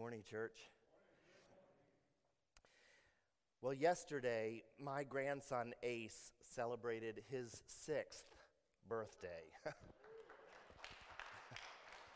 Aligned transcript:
morning, 0.00 0.22
church. 0.30 0.56
Well, 3.60 3.74
yesterday, 3.74 4.62
my 4.82 5.04
grandson 5.04 5.74
Ace 5.82 6.32
celebrated 6.54 7.20
his 7.30 7.62
sixth 7.66 8.24
birthday. 8.88 9.42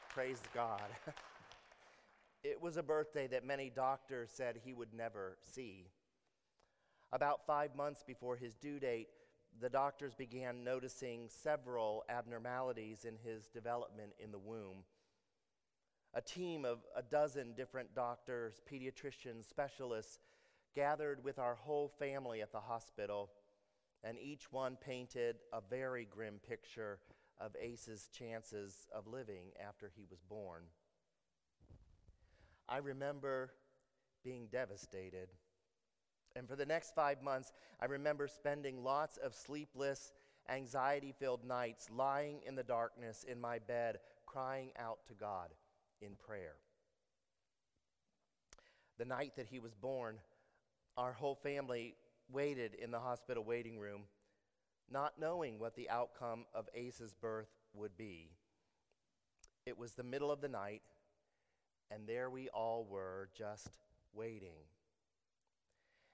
Praise 0.08 0.40
God. 0.54 0.80
it 2.42 2.58
was 2.58 2.78
a 2.78 2.82
birthday 2.82 3.26
that 3.26 3.44
many 3.44 3.68
doctors 3.68 4.30
said 4.32 4.60
he 4.64 4.72
would 4.72 4.94
never 4.94 5.36
see. 5.42 5.90
About 7.12 7.46
five 7.46 7.76
months 7.76 8.02
before 8.02 8.36
his 8.36 8.54
due 8.54 8.80
date, 8.80 9.08
the 9.60 9.68
doctors 9.68 10.14
began 10.14 10.64
noticing 10.64 11.28
several 11.28 12.02
abnormalities 12.08 13.04
in 13.04 13.16
his 13.22 13.48
development 13.48 14.14
in 14.18 14.32
the 14.32 14.38
womb. 14.38 14.84
A 16.16 16.20
team 16.20 16.64
of 16.64 16.78
a 16.94 17.02
dozen 17.02 17.54
different 17.54 17.92
doctors, 17.92 18.60
pediatricians, 18.70 19.48
specialists 19.48 20.20
gathered 20.76 21.24
with 21.24 21.40
our 21.40 21.56
whole 21.56 21.88
family 21.88 22.40
at 22.40 22.52
the 22.52 22.60
hospital, 22.60 23.30
and 24.04 24.16
each 24.20 24.52
one 24.52 24.76
painted 24.76 25.36
a 25.52 25.60
very 25.60 26.04
grim 26.04 26.38
picture 26.48 27.00
of 27.40 27.56
Ace's 27.60 28.08
chances 28.16 28.86
of 28.94 29.08
living 29.08 29.46
after 29.60 29.90
he 29.96 30.06
was 30.08 30.22
born. 30.22 30.62
I 32.68 32.76
remember 32.76 33.50
being 34.22 34.46
devastated. 34.52 35.30
And 36.36 36.48
for 36.48 36.54
the 36.54 36.66
next 36.66 36.94
five 36.94 37.22
months, 37.22 37.52
I 37.80 37.86
remember 37.86 38.28
spending 38.28 38.84
lots 38.84 39.16
of 39.16 39.34
sleepless, 39.34 40.12
anxiety 40.48 41.12
filled 41.18 41.44
nights 41.44 41.88
lying 41.90 42.40
in 42.46 42.54
the 42.54 42.62
darkness 42.62 43.24
in 43.24 43.40
my 43.40 43.58
bed, 43.58 43.98
crying 44.26 44.70
out 44.78 45.04
to 45.06 45.14
God 45.14 45.50
in 46.00 46.16
prayer. 46.16 46.56
The 48.98 49.04
night 49.04 49.32
that 49.36 49.48
he 49.48 49.58
was 49.58 49.74
born, 49.74 50.18
our 50.96 51.12
whole 51.12 51.34
family 51.34 51.96
waited 52.30 52.74
in 52.74 52.90
the 52.90 53.00
hospital 53.00 53.44
waiting 53.44 53.78
room, 53.78 54.02
not 54.90 55.14
knowing 55.18 55.58
what 55.58 55.74
the 55.74 55.90
outcome 55.90 56.44
of 56.54 56.68
Ace's 56.74 57.14
birth 57.14 57.50
would 57.74 57.96
be. 57.96 58.30
It 59.66 59.78
was 59.78 59.92
the 59.92 60.02
middle 60.02 60.30
of 60.30 60.40
the 60.40 60.48
night, 60.48 60.82
and 61.90 62.06
there 62.06 62.30
we 62.30 62.48
all 62.50 62.86
were 62.88 63.30
just 63.36 63.70
waiting. 64.12 64.56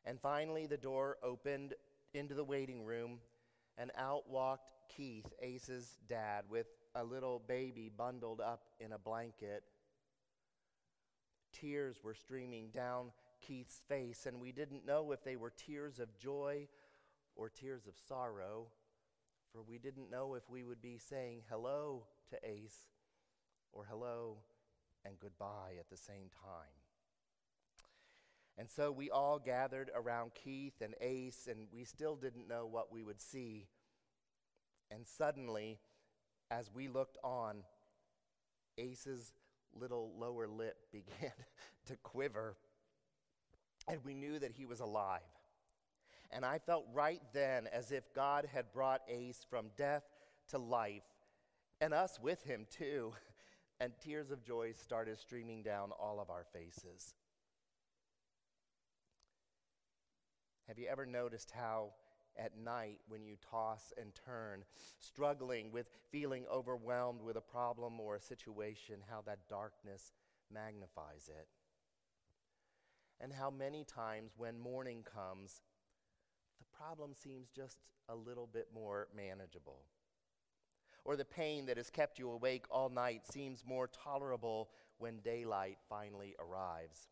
And 0.05 0.21
finally, 0.21 0.67
the 0.67 0.77
door 0.77 1.19
opened 1.23 1.75
into 2.15 2.35
the 2.35 2.45
waiting 2.45 2.85
room, 2.85 3.19
and 3.77 3.91
out 3.97 4.29
walked 4.29 4.73
Keith, 4.89 5.27
Ace's 5.43 5.99
dad, 6.09 6.45
with 6.49 6.67
a 6.95 7.05
little 7.05 7.43
baby 7.47 7.91
bundled 7.95 8.41
up 8.41 8.65
in 8.81 8.93
a 8.93 8.99
blanket. 8.99 9.63
Tears 11.53 11.97
were 12.03 12.15
streaming 12.15 12.71
down 12.71 13.13
Keith's 13.41 13.81
face, 13.89 14.27
and 14.27 14.41
we 14.41 14.53
didn't 14.53 14.87
know 14.87 15.13
if 15.13 15.25
they 15.25 15.37
were 15.37 15.51
tears 15.51 15.99
of 15.99 16.17
joy 16.19 16.69
or 17.37 17.49
tears 17.49 17.87
of 17.87 17.95
sorrow, 18.09 18.67
for 19.53 19.63
we 19.63 19.79
didn't 19.79 20.11
know 20.11 20.35
if 20.35 20.49
we 20.49 20.65
would 20.65 20.83
be 20.83 20.99
saying 20.99 21.43
hello 21.49 22.05
to 22.31 22.37
Ace 22.45 22.91
or 23.73 23.85
hello 23.89 24.39
and 25.05 25.19
goodbye 25.19 25.75
at 25.79 25.89
the 25.91 25.97
same 25.97 26.29
time. 26.43 26.75
And 28.59 28.69
so 28.69 28.93
we 28.93 29.11
all 29.11 29.39
gathered 29.39 29.91
around 29.95 30.33
Keith 30.35 30.83
and 30.83 30.95
Ace, 31.01 31.49
and 31.51 31.69
we 31.73 31.85
still 31.85 32.15
didn't 32.15 32.49
know 32.49 32.67
what 32.67 32.93
we 32.93 33.03
would 33.03 33.21
see. 33.21 33.69
And 34.91 35.07
suddenly, 35.07 35.79
as 36.51 36.71
we 36.75 36.89
looked 36.89 37.19
on, 37.23 37.63
Ace's 38.79 39.33
little 39.79 40.13
lower 40.19 40.49
lip 40.49 40.77
began 40.93 41.33
to 41.87 41.97
quiver 41.97 42.57
and 43.89 44.05
we 44.05 44.15
knew 44.15 44.39
that 44.39 44.53
he 44.53 44.67
was 44.67 44.81
alive. 44.81 45.21
And 46.31 46.45
I 46.45 46.59
felt 46.59 46.87
right 46.93 47.21
then 47.33 47.67
as 47.73 47.91
if 47.91 48.15
God 48.15 48.49
had 48.53 48.73
brought 48.73 49.01
Ace 49.09 49.45
from 49.49 49.67
death 49.77 50.05
to 50.51 50.59
life, 50.59 51.03
and 51.81 51.93
us 51.93 52.19
with 52.21 52.43
him 52.43 52.67
too. 52.71 53.13
And 53.83 53.95
tears 53.99 54.31
of 54.31 54.45
joy 54.45 54.73
started 54.73 55.19
streaming 55.19 55.63
down 55.63 55.91
all 55.99 56.21
of 56.21 56.29
our 56.29 56.45
faces. 56.53 57.15
Have 60.69 60.79
you 60.79 60.87
ever 60.87 61.07
noticed 61.07 61.51
how 61.51 61.95
at 62.37 62.59
night 62.59 63.01
when 63.09 63.25
you 63.25 63.37
toss 63.51 63.93
and 64.01 64.13
turn, 64.15 64.65
struggling 64.99 65.73
with 65.73 65.89
feeling 66.11 66.45
overwhelmed 66.53 67.23
with 67.23 67.37
a 67.37 67.41
problem 67.41 68.01
or 68.01 68.17
a 68.17 68.21
situation, 68.21 68.97
how 69.11 69.23
that 69.27 69.49
darkness 69.49 70.13
magnifies 70.53 71.29
it? 71.29 71.49
and 73.21 73.33
how 73.33 73.51
many 73.51 73.85
times 73.85 74.33
when 74.37 74.59
morning 74.59 75.05
comes, 75.05 75.61
the 76.59 76.77
problem 76.77 77.13
seems 77.15 77.49
just 77.51 77.79
a 78.09 78.15
little 78.17 78.49
bit 78.51 78.69
more 78.75 79.09
manageable. 79.15 79.83
Or 81.05 81.17
the 81.17 81.25
pain 81.25 81.67
that 81.67 81.77
has 81.77 81.91
kept 81.91 82.19
you 82.19 82.31
awake 82.31 82.65
all 82.71 82.89
night 82.89 83.23
seems 83.31 83.65
more 83.67 83.89
tolerable 83.89 84.71
when 84.99 85.19
daylight 85.19 85.79
finally 85.89 86.35
arrives. 86.39 87.09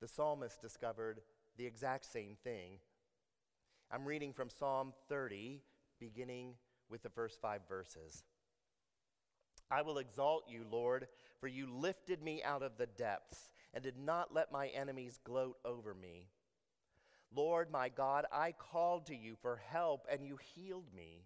The 0.00 0.08
psalmist 0.08 0.60
discovered 0.60 1.20
the 1.56 1.66
exact 1.66 2.10
same 2.10 2.36
thing. 2.42 2.78
I'm 3.90 4.04
reading 4.04 4.32
from 4.32 4.50
Psalm 4.50 4.92
30, 5.08 5.60
beginning 6.00 6.54
with 6.90 7.02
the 7.02 7.08
first 7.08 7.40
five 7.40 7.60
verses. 7.68 8.24
I 9.70 9.82
will 9.82 9.98
exalt 9.98 10.44
you, 10.48 10.64
Lord, 10.68 11.06
for 11.40 11.46
you 11.46 11.68
lifted 11.72 12.20
me 12.20 12.42
out 12.42 12.62
of 12.62 12.78
the 12.78 12.86
depths 12.86 13.50
and 13.72 13.84
did 13.84 13.96
not 13.96 14.34
let 14.34 14.50
my 14.50 14.68
enemies 14.68 15.20
gloat 15.22 15.56
over 15.64 15.94
me. 15.94 16.26
Lord 17.34 17.70
my 17.70 17.88
God, 17.88 18.26
I 18.32 18.52
called 18.52 19.06
to 19.06 19.16
you 19.16 19.36
for 19.40 19.60
help, 19.70 20.06
and 20.10 20.26
you 20.26 20.36
healed 20.54 20.92
me. 20.94 21.24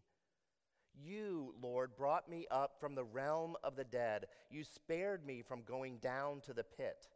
You, 1.03 1.55
Lord, 1.63 1.97
brought 1.97 2.29
me 2.29 2.47
up 2.51 2.77
from 2.79 2.95
the 2.95 3.05
realm 3.05 3.57
of 3.65 3.77
the 3.77 3.85
dead. 3.85 4.27
You 4.51 4.65
spared 4.65 5.25
me 5.25 5.43
from 5.43 5.63
going 5.63 5.97
down 5.99 6.41
to 6.43 6.53
the 6.53 6.65
pit. 6.65 7.09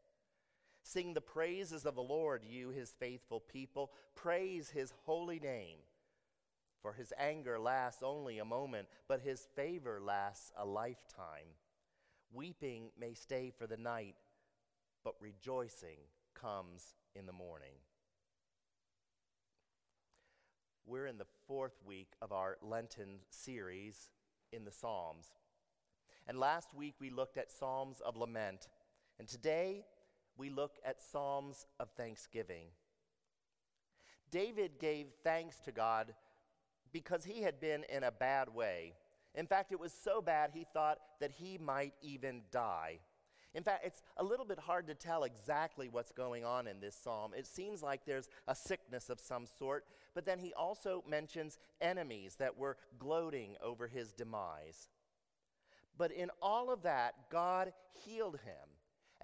Sing 0.86 1.14
the 1.14 1.20
praises 1.22 1.86
of 1.86 1.94
the 1.94 2.02
Lord, 2.02 2.42
you, 2.46 2.68
his 2.68 2.94
faithful 3.00 3.40
people. 3.40 3.90
Praise 4.14 4.68
his 4.68 4.92
holy 5.06 5.40
name. 5.40 5.78
For 6.82 6.92
his 6.92 7.10
anger 7.18 7.58
lasts 7.58 8.02
only 8.02 8.38
a 8.38 8.44
moment, 8.44 8.88
but 9.08 9.22
his 9.22 9.48
favor 9.56 9.98
lasts 9.98 10.52
a 10.58 10.66
lifetime. 10.66 11.56
Weeping 12.30 12.90
may 13.00 13.14
stay 13.14 13.50
for 13.56 13.66
the 13.66 13.78
night, 13.78 14.16
but 15.02 15.14
rejoicing 15.20 15.96
comes 16.34 16.94
in 17.16 17.24
the 17.24 17.32
morning. 17.32 17.72
We're 20.84 21.06
in 21.06 21.16
the 21.16 21.26
fourth 21.48 21.80
week 21.86 22.12
of 22.20 22.30
our 22.30 22.58
Lenten 22.60 23.20
series 23.30 24.10
in 24.52 24.66
the 24.66 24.70
Psalms. 24.70 25.28
And 26.26 26.38
last 26.38 26.74
week 26.74 26.96
we 27.00 27.08
looked 27.08 27.38
at 27.38 27.50
Psalms 27.50 28.02
of 28.04 28.18
Lament. 28.18 28.68
And 29.18 29.26
today 29.26 29.86
we 30.36 30.50
look 30.50 30.76
at 30.84 31.00
Psalms 31.00 31.66
of 31.78 31.90
Thanksgiving. 31.96 32.66
David 34.30 34.78
gave 34.78 35.06
thanks 35.22 35.60
to 35.60 35.72
God 35.72 36.14
because 36.92 37.24
he 37.24 37.42
had 37.42 37.60
been 37.60 37.84
in 37.88 38.02
a 38.04 38.10
bad 38.10 38.54
way. 38.54 38.94
In 39.34 39.46
fact, 39.46 39.72
it 39.72 39.80
was 39.80 39.92
so 39.92 40.20
bad 40.20 40.50
he 40.52 40.66
thought 40.72 40.98
that 41.20 41.32
he 41.32 41.58
might 41.58 41.94
even 42.02 42.42
die. 42.50 43.00
In 43.54 43.62
fact, 43.62 43.86
it's 43.86 44.02
a 44.16 44.24
little 44.24 44.44
bit 44.44 44.58
hard 44.58 44.88
to 44.88 44.94
tell 44.94 45.22
exactly 45.22 45.88
what's 45.88 46.10
going 46.10 46.44
on 46.44 46.66
in 46.66 46.80
this 46.80 46.96
psalm. 46.96 47.32
It 47.36 47.46
seems 47.46 47.82
like 47.82 48.04
there's 48.04 48.28
a 48.48 48.54
sickness 48.54 49.10
of 49.10 49.20
some 49.20 49.46
sort, 49.46 49.84
but 50.14 50.26
then 50.26 50.40
he 50.40 50.52
also 50.54 51.04
mentions 51.08 51.58
enemies 51.80 52.36
that 52.40 52.58
were 52.58 52.76
gloating 52.98 53.54
over 53.62 53.86
his 53.86 54.12
demise. 54.12 54.88
But 55.96 56.10
in 56.10 56.30
all 56.42 56.72
of 56.72 56.82
that, 56.82 57.14
God 57.30 57.72
healed 58.04 58.40
him. 58.44 58.73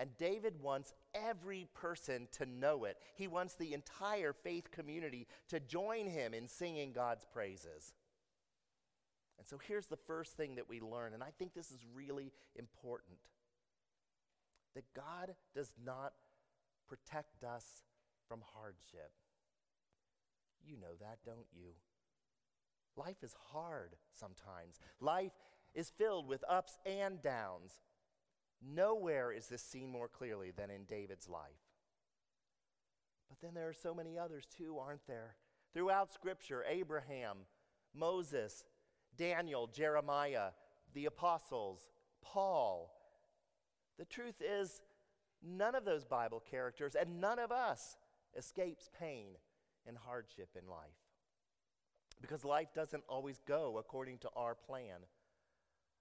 And 0.01 0.17
David 0.17 0.55
wants 0.63 0.95
every 1.15 1.69
person 1.75 2.27
to 2.33 2.47
know 2.47 2.85
it. 2.85 2.97
He 3.17 3.29
wants 3.29 3.55
the 3.55 3.75
entire 3.75 4.33
faith 4.33 4.71
community 4.71 5.27
to 5.49 5.61
join 5.61 6.07
him 6.07 6.33
in 6.33 6.49
singing 6.49 6.93
God's 6.93 7.27
praises. 7.31 7.93
And 9.39 9.47
so 9.47 9.59
here's 9.59 9.89
the 9.89 9.99
first 9.99 10.39
thing 10.39 10.55
that 10.55 10.71
we 10.71 10.81
learn, 10.81 11.13
and 11.13 11.23
I 11.23 11.33
think 11.39 11.53
this 11.53 11.71
is 11.71 11.85
really 11.95 12.33
important 12.57 13.19
that 14.75 14.85
God 14.97 15.35
does 15.55 15.71
not 15.85 16.15
protect 16.89 17.45
us 17.45 17.67
from 18.27 18.41
hardship. 18.55 19.13
You 20.65 20.77
know 20.77 20.95
that, 21.01 21.19
don't 21.27 21.47
you? 21.53 21.73
Life 22.97 23.23
is 23.23 23.35
hard 23.53 23.97
sometimes. 24.15 24.81
Life 24.99 25.33
is 25.75 25.91
filled 25.91 26.27
with 26.27 26.43
ups 26.49 26.79
and 26.87 27.23
downs. 27.23 27.81
Nowhere 28.63 29.33
is 29.33 29.47
this 29.47 29.63
seen 29.63 29.91
more 29.91 30.09
clearly 30.09 30.51
than 30.51 30.71
in 30.71 30.85
David's 30.85 31.29
life. 31.29 31.43
But 33.29 33.41
then 33.41 33.55
there 33.55 33.69
are 33.69 33.75
so 33.75 33.95
many 33.95 34.19
others 34.19 34.47
too, 34.57 34.79
aren't 34.79 35.07
there? 35.07 35.37
Throughout 35.73 36.13
Scripture, 36.13 36.65
Abraham, 36.69 37.39
Moses, 37.95 38.65
Daniel, 39.17 39.67
Jeremiah, 39.67 40.51
the 40.93 41.07
apostles, 41.07 41.89
Paul, 42.23 42.93
The 43.99 44.05
truth 44.07 44.41
is, 44.41 44.81
none 45.43 45.75
of 45.75 45.85
those 45.85 46.05
Bible 46.05 46.41
characters 46.41 46.95
and 46.95 47.21
none 47.21 47.39
of 47.39 47.53
us 47.53 47.99
escapes 48.37 48.89
pain 48.99 49.33
and 49.87 49.97
hardship 49.97 50.57
in 50.61 50.69
life. 50.69 50.89
Because 52.21 52.45
life 52.45 52.69
doesn't 52.75 53.05
always 53.09 53.41
go 53.47 53.79
according 53.79 54.19
to 54.19 54.31
our 54.37 54.55
plan. 54.55 55.01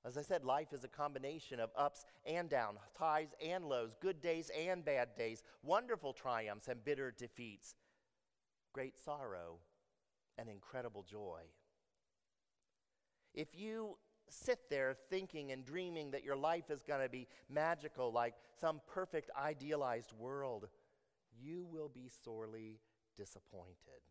As 0.06 0.18
I 0.18 0.22
said, 0.22 0.46
life 0.46 0.72
is 0.72 0.84
a 0.84 0.88
combination 0.88 1.60
of 1.60 1.72
ups 1.75 2.06
and 2.25 2.50
downs, 2.50 2.80
highs 2.98 3.34
and 3.46 3.66
lows, 3.66 3.96
good 4.00 4.22
days 4.22 4.50
and 4.57 4.84
bad 4.84 5.10
days, 5.18 5.44
wonderful 5.62 6.13
triumphs 6.13 6.69
and 6.69 6.84
bitter 6.84 7.12
defeats, 7.12 7.75
great 8.74 8.98
sorrow 8.98 9.60
and 10.38 10.48
incredible 10.48 11.04
joy. 11.04 11.42
If 13.34 13.50
you 13.54 13.98
sit 14.30 14.69
there 14.69 14.96
thinking 15.10 15.51
and 15.51 15.66
dreaming 15.66 16.12
that 16.12 16.24
your 16.24 16.38
life 16.38 16.69
is 16.69 16.81
going 16.81 17.01
to 17.01 17.10
be 17.10 17.28
magical, 17.50 18.12
like 18.12 18.36
some 18.60 18.80
perfect 18.88 19.30
idealized 19.38 20.13
world, 20.13 20.69
you 21.42 21.66
will 21.69 21.90
be 21.90 22.10
sorely 22.24 22.80
disappointed. 23.18 24.01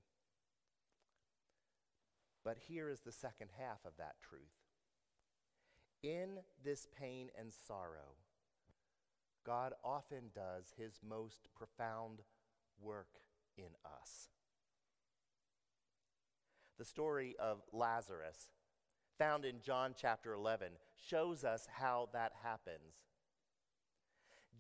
But 2.44 2.58
here 2.68 2.90
is 2.90 3.00
the 3.00 3.12
second 3.12 3.48
half 3.58 3.78
of 3.86 3.92
that 3.98 4.16
truth. 4.20 4.57
In 6.02 6.38
this 6.64 6.86
pain 6.98 7.28
and 7.38 7.52
sorrow, 7.66 8.14
God 9.44 9.72
often 9.82 10.30
does 10.34 10.72
his 10.76 11.00
most 11.06 11.48
profound 11.56 12.20
work 12.80 13.20
in 13.56 13.70
us. 13.84 14.28
The 16.78 16.84
story 16.84 17.34
of 17.40 17.62
Lazarus, 17.72 18.50
found 19.18 19.44
in 19.44 19.60
John 19.60 19.94
chapter 20.00 20.32
11, 20.32 20.68
shows 21.08 21.42
us 21.42 21.66
how 21.68 22.08
that 22.12 22.32
happens. 22.44 22.94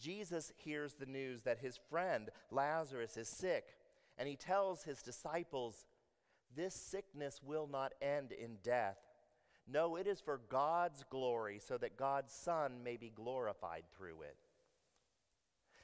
Jesus 0.00 0.52
hears 0.56 0.94
the 0.94 1.06
news 1.06 1.42
that 1.42 1.58
his 1.58 1.78
friend 1.88 2.30
Lazarus 2.50 3.16
is 3.16 3.28
sick, 3.28 3.76
and 4.16 4.28
he 4.28 4.36
tells 4.36 4.82
his 4.82 5.02
disciples, 5.02 5.86
This 6.56 6.74
sickness 6.74 7.40
will 7.44 7.68
not 7.70 7.92
end 8.02 8.32
in 8.32 8.56
death. 8.64 8.96
No, 9.70 9.96
it 9.96 10.06
is 10.06 10.20
for 10.20 10.40
God's 10.48 11.04
glory, 11.10 11.60
so 11.62 11.76
that 11.78 11.96
God's 11.96 12.32
Son 12.32 12.82
may 12.82 12.96
be 12.96 13.12
glorified 13.14 13.84
through 13.96 14.22
it. 14.22 14.36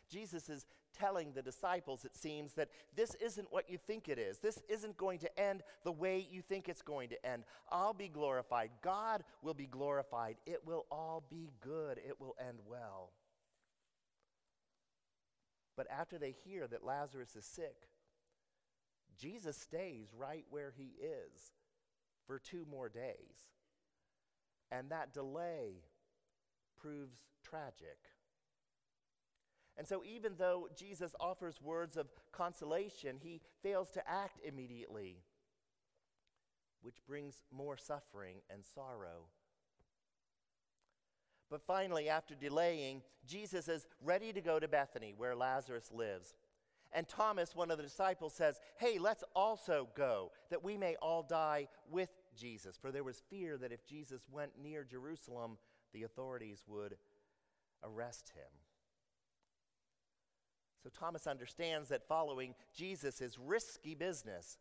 Jesus 0.08 0.48
is 0.48 0.66
telling 0.98 1.32
the 1.32 1.42
disciples, 1.42 2.04
it 2.04 2.16
seems, 2.16 2.54
that 2.54 2.70
this 2.96 3.14
isn't 3.16 3.52
what 3.52 3.69
you 3.69 3.76
think 3.76 4.08
it 4.08 4.19
is. 4.19 4.38
This 4.38 4.60
isn't 4.69 4.96
going 4.96 5.19
to 5.19 5.38
end 5.38 5.62
the 5.82 5.92
way 5.92 6.26
you 6.31 6.40
think 6.40 6.69
it's 6.69 6.82
going 6.82 7.08
to 7.10 7.26
end. 7.26 7.44
I'll 7.70 7.92
be 7.92 8.08
glorified. 8.08 8.70
God 8.81 9.25
will 9.42 9.54
be 9.54 9.66
glorified. 9.66 10.36
It 10.46 10.60
will 10.64 10.86
all 10.90 11.25
be 11.28 11.50
good. 11.60 11.98
It 11.98 12.20
will 12.20 12.36
end 12.40 12.58
well. 12.66 13.10
But 15.76 15.88
after 15.90 16.19
they 16.19 16.34
hear 16.44 16.69
that 16.69 16.84
Lazarus 16.84 17.34
is 17.36 17.44
sick, 17.44 17.88
Jesus 19.19 19.56
stays 19.56 20.14
right 20.16 20.44
where 20.48 20.72
he 20.76 20.92
is 21.02 21.52
for 22.26 22.38
two 22.38 22.64
more 22.70 22.88
days. 22.88 23.48
And 24.70 24.90
that 24.90 25.12
delay 25.12 25.82
proves 26.81 27.19
tragic. 27.43 27.99
And 29.76 29.87
so, 29.87 30.02
even 30.05 30.34
though 30.38 30.69
Jesus 30.76 31.14
offers 31.19 31.61
words 31.61 31.96
of 31.96 32.06
consolation, 32.32 33.16
he 33.20 33.40
fails 33.62 33.90
to 33.93 34.08
act 34.08 34.38
immediately, 34.44 35.19
which 36.81 37.05
brings 37.06 37.43
more 37.50 37.76
suffering 37.76 38.37
and 38.49 38.64
sorrow. 38.64 39.28
But 41.50 41.62
finally, 41.67 42.08
after 42.08 42.34
delaying, 42.34 43.02
Jesus 43.26 43.69
is 43.69 43.87
ready 44.02 44.32
to 44.32 44.40
go 44.40 44.58
to 44.60 44.69
Bethany, 44.69 45.14
where 45.17 45.34
Lazarus 45.34 45.90
lives. 45.93 46.34
And 46.93 47.08
Thomas, 47.08 47.56
one 47.56 47.72
of 47.72 47.76
the 47.76 47.82
disciples, 47.82 48.34
says, 48.34 48.60
Hey, 48.76 48.99
let's 48.99 49.25
also 49.34 49.88
go, 49.96 50.31
that 50.50 50.62
we 50.62 50.76
may 50.76 50.94
all 51.02 51.25
die 51.25 51.69
with 51.90 52.08
Jesus. 52.36 52.76
For 52.76 52.90
there 52.90 53.04
was 53.04 53.22
fear 53.31 53.56
that 53.58 53.72
if 53.72 53.86
Jesus 53.86 54.22
went 54.31 54.52
near 54.60 54.84
Jerusalem, 54.84 55.58
the 55.92 56.02
authorities 56.02 56.62
would 56.66 56.96
arrest 57.82 58.32
him. 58.34 58.50
So 60.82 60.90
Thomas 60.90 61.26
understands 61.26 61.88
that 61.88 62.06
following 62.06 62.54
Jesus 62.75 63.20
is 63.20 63.38
risky 63.38 63.94
business. 63.94 64.58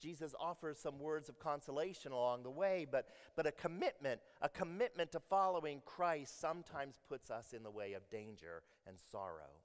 Jesus 0.00 0.34
offers 0.38 0.78
some 0.78 0.98
words 0.98 1.28
of 1.28 1.38
consolation 1.38 2.12
along 2.12 2.42
the 2.42 2.50
way, 2.50 2.86
but, 2.90 3.08
but 3.36 3.46
a 3.46 3.52
commitment, 3.52 4.20
a 4.40 4.48
commitment 4.48 5.12
to 5.12 5.20
following 5.20 5.82
Christ 5.84 6.40
sometimes 6.40 7.00
puts 7.08 7.30
us 7.30 7.52
in 7.52 7.62
the 7.62 7.70
way 7.70 7.92
of 7.94 8.08
danger 8.10 8.62
and 8.86 8.96
sorrow. 9.10 9.60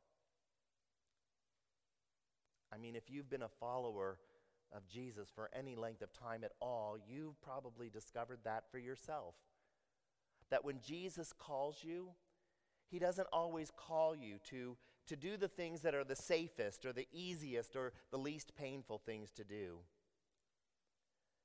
I 2.74 2.78
mean, 2.78 2.96
if 2.96 3.10
you've 3.10 3.30
been 3.30 3.44
a 3.44 3.50
follower 3.60 4.18
of 4.74 4.88
Jesus 4.88 5.30
for 5.34 5.50
any 5.54 5.76
length 5.76 6.02
of 6.02 6.12
time 6.14 6.44
at 6.44 6.52
all, 6.62 6.98
you've 7.08 7.42
probably 7.42 7.90
discovered 7.90 8.40
that 8.44 8.64
for 8.72 8.78
yourself. 8.78 9.36
That 10.50 10.66
when 10.66 10.80
Jesus 10.80 11.34
calls 11.38 11.78
you, 11.84 12.10
he 12.90 13.00
doesn't 13.00 13.28
always 13.34 13.72
call 13.76 14.16
you 14.16 14.38
to, 14.50 14.78
to 15.08 15.16
do 15.16 15.38
the 15.38 15.48
things 15.48 15.82
that 15.82 15.96
are 15.96 16.04
the 16.04 16.16
safest 16.16 16.86
or 16.86 16.94
the 16.94 17.08
easiest 17.12 17.76
or 17.76 17.94
the 18.12 18.18
least 18.18 18.56
painful 18.56 19.02
things 19.06 19.32
to 19.32 19.44
do. 19.44 19.80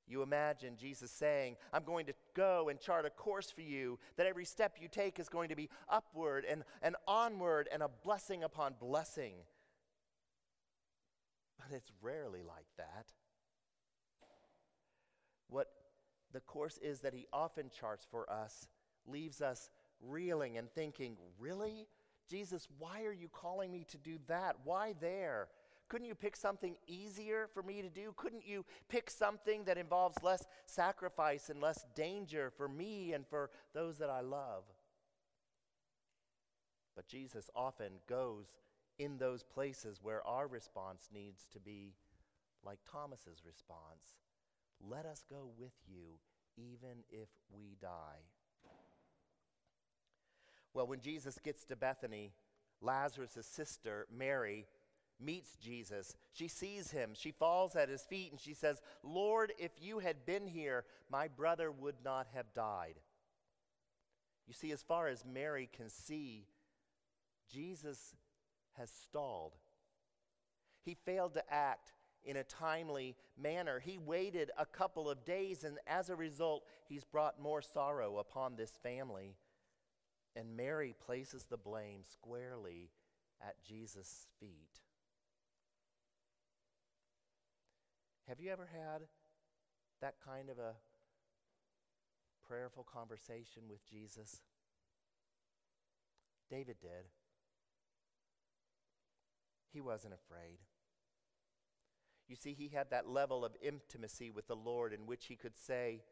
You 0.09 0.23
imagine 0.23 0.75
Jesus 0.75 1.11
saying, 1.11 1.55
I'm 1.71 1.83
going 1.83 2.07
to 2.07 2.13
go 2.35 2.69
and 2.69 2.79
chart 2.79 3.05
a 3.05 3.11
course 3.11 3.51
for 3.51 3.61
you, 3.61 3.99
that 4.17 4.25
every 4.25 4.45
step 4.45 4.77
you 4.81 4.87
take 4.87 5.19
is 5.19 5.29
going 5.29 5.49
to 5.49 5.55
be 5.55 5.69
upward 5.87 6.45
and, 6.49 6.63
and 6.81 6.95
onward 7.07 7.69
and 7.71 7.83
a 7.83 7.89
blessing 8.03 8.43
upon 8.43 8.73
blessing. 8.79 9.35
It's 11.71 11.91
rarely 12.01 12.41
like 12.41 12.67
that. 12.77 13.07
What 15.49 15.67
the 16.31 16.41
course 16.41 16.77
is 16.77 17.01
that 17.01 17.13
he 17.13 17.27
often 17.33 17.69
charts 17.69 18.05
for 18.09 18.31
us 18.31 18.67
leaves 19.07 19.41
us 19.41 19.69
reeling 20.01 20.57
and 20.57 20.69
thinking, 20.71 21.17
Really? 21.39 21.87
Jesus, 22.29 22.67
why 22.77 23.05
are 23.05 23.13
you 23.13 23.27
calling 23.27 23.71
me 23.71 23.85
to 23.89 23.97
do 23.97 24.19
that? 24.27 24.57
Why 24.63 24.93
there? 25.01 25.47
Couldn't 25.87 26.05
you 26.05 26.13
pick 26.13 26.35
something 26.35 26.75
easier 26.85 27.49
for 27.51 27.63
me 27.63 27.81
to 27.81 27.89
do? 27.89 28.13
Couldn't 28.15 28.45
you 28.47 28.63
pick 28.87 29.09
something 29.09 29.63
that 29.63 29.79
involves 29.79 30.21
less 30.21 30.45
sacrifice 30.67 31.49
and 31.49 31.59
less 31.59 31.83
danger 31.95 32.51
for 32.55 32.67
me 32.67 33.13
and 33.13 33.25
for 33.25 33.49
those 33.73 33.97
that 33.97 34.11
I 34.11 34.21
love? 34.21 34.63
But 36.95 37.07
Jesus 37.07 37.49
often 37.55 37.93
goes 38.07 38.45
in 38.99 39.17
those 39.17 39.43
places 39.43 39.99
where 40.03 40.25
our 40.27 40.47
response 40.47 41.09
needs 41.11 41.47
to 41.53 41.59
be 41.59 41.95
like 42.63 42.79
Thomas's 42.91 43.41
response 43.45 44.19
let 44.87 45.05
us 45.05 45.23
go 45.29 45.49
with 45.57 45.73
you 45.87 46.19
even 46.57 47.03
if 47.09 47.29
we 47.51 47.75
die. 47.81 48.23
Well, 50.73 50.87
when 50.87 51.01
Jesus 51.01 51.37
gets 51.43 51.65
to 51.65 51.75
Bethany, 51.75 52.31
Lazarus' 52.81 53.45
sister, 53.45 54.07
Mary, 54.15 54.67
meets 55.19 55.57
Jesus. 55.57 56.15
She 56.31 56.47
sees 56.47 56.91
him. 56.91 57.11
She 57.13 57.31
falls 57.31 57.75
at 57.75 57.89
his 57.89 58.03
feet 58.03 58.31
and 58.31 58.39
she 58.39 58.53
says, 58.53 58.81
Lord, 59.03 59.51
if 59.57 59.71
you 59.81 59.99
had 59.99 60.25
been 60.25 60.47
here, 60.47 60.85
my 61.11 61.27
brother 61.27 61.71
would 61.71 61.95
not 62.05 62.27
have 62.33 62.53
died. 62.53 62.95
You 64.47 64.53
see, 64.53 64.71
as 64.71 64.81
far 64.81 65.07
as 65.07 65.25
Mary 65.25 65.67
can 65.75 65.89
see, 65.89 66.45
Jesus 67.51 68.15
has 68.79 68.89
stalled. 68.89 69.53
He 70.83 70.95
failed 71.05 71.35
to 71.35 71.53
act 71.53 71.91
in 72.23 72.37
a 72.37 72.43
timely 72.43 73.15
manner. 73.37 73.79
He 73.79 73.97
waited 73.97 74.51
a 74.57 74.65
couple 74.65 75.09
of 75.09 75.25
days, 75.25 75.63
and 75.63 75.77
as 75.85 76.09
a 76.09 76.15
result, 76.15 76.63
he's 76.87 77.03
brought 77.03 77.41
more 77.41 77.61
sorrow 77.61 78.17
upon 78.17 78.55
this 78.55 78.79
family. 78.81 79.35
And 80.35 80.55
Mary 80.55 80.95
places 81.05 81.45
the 81.45 81.57
blame 81.57 82.01
squarely 82.03 82.89
at 83.41 83.63
Jesus' 83.67 84.27
feet. 84.39 84.81
Have 88.27 88.39
you 88.39 88.51
ever 88.51 88.69
had 88.71 89.01
that 90.01 90.15
kind 90.23 90.49
of 90.49 90.59
a 90.59 90.75
prayerful 92.47 92.83
conversation 92.83 93.63
with 93.69 93.83
Jesus? 93.89 94.41
David 96.49 96.77
did. 96.79 97.07
He 99.71 99.81
wasn't 99.81 100.13
afraid. 100.13 100.57
You 102.27 102.35
see, 102.35 102.53
he 102.53 102.67
had 102.69 102.91
that 102.91 103.07
level 103.07 103.43
of 103.43 103.55
intimacy 103.61 104.29
with 104.29 104.47
the 104.47 104.55
Lord 104.55 104.93
in 104.93 105.07
which 105.07 105.25
he 105.25 105.35
could 105.35 105.57
say, 105.57 106.03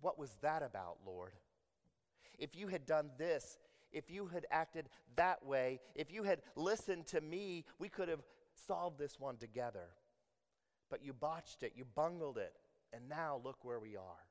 What 0.00 0.18
was 0.18 0.36
that 0.42 0.62
about, 0.62 0.98
Lord? 1.06 1.32
If 2.38 2.56
you 2.56 2.68
had 2.68 2.86
done 2.86 3.10
this, 3.18 3.58
if 3.92 4.10
you 4.10 4.26
had 4.26 4.46
acted 4.50 4.88
that 5.16 5.44
way, 5.44 5.80
if 5.94 6.12
you 6.12 6.24
had 6.24 6.42
listened 6.56 7.06
to 7.08 7.20
me, 7.20 7.64
we 7.78 7.88
could 7.88 8.08
have 8.08 8.22
solved 8.66 8.98
this 8.98 9.18
one 9.18 9.36
together. 9.36 9.88
But 10.90 11.04
you 11.04 11.12
botched 11.12 11.62
it, 11.62 11.72
you 11.76 11.84
bungled 11.84 12.38
it, 12.38 12.54
and 12.92 13.08
now 13.08 13.40
look 13.42 13.64
where 13.64 13.80
we 13.80 13.96
are. 13.96 14.24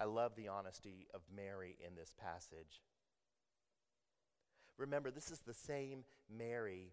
I 0.00 0.04
love 0.04 0.34
the 0.36 0.48
honesty 0.48 1.06
of 1.14 1.20
Mary 1.34 1.76
in 1.86 1.94
this 1.94 2.12
passage. 2.20 2.82
Remember, 4.78 5.10
this 5.10 5.30
is 5.30 5.40
the 5.40 5.54
same 5.54 6.04
Mary 6.30 6.92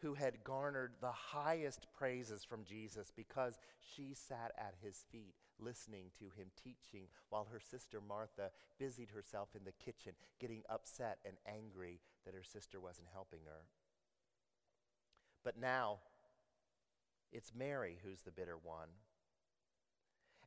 who 0.00 0.14
had 0.14 0.44
garnered 0.44 0.92
the 1.00 1.12
highest 1.12 1.86
praises 1.96 2.44
from 2.44 2.64
Jesus 2.64 3.10
because 3.14 3.58
she 3.80 4.12
sat 4.14 4.52
at 4.58 4.74
his 4.82 5.04
feet 5.10 5.34
listening 5.58 6.10
to 6.18 6.24
him 6.24 6.48
teaching 6.62 7.08
while 7.30 7.48
her 7.50 7.60
sister 7.60 8.00
Martha 8.06 8.50
busied 8.78 9.10
herself 9.10 9.48
in 9.56 9.64
the 9.64 9.72
kitchen, 9.72 10.12
getting 10.38 10.62
upset 10.68 11.18
and 11.24 11.36
angry 11.46 12.00
that 12.24 12.34
her 12.34 12.42
sister 12.42 12.78
wasn't 12.78 13.08
helping 13.12 13.40
her. 13.46 13.64
But 15.42 15.58
now, 15.58 15.98
it's 17.32 17.52
Mary 17.54 17.98
who's 18.04 18.22
the 18.22 18.32
bitter 18.32 18.56
one. 18.62 18.88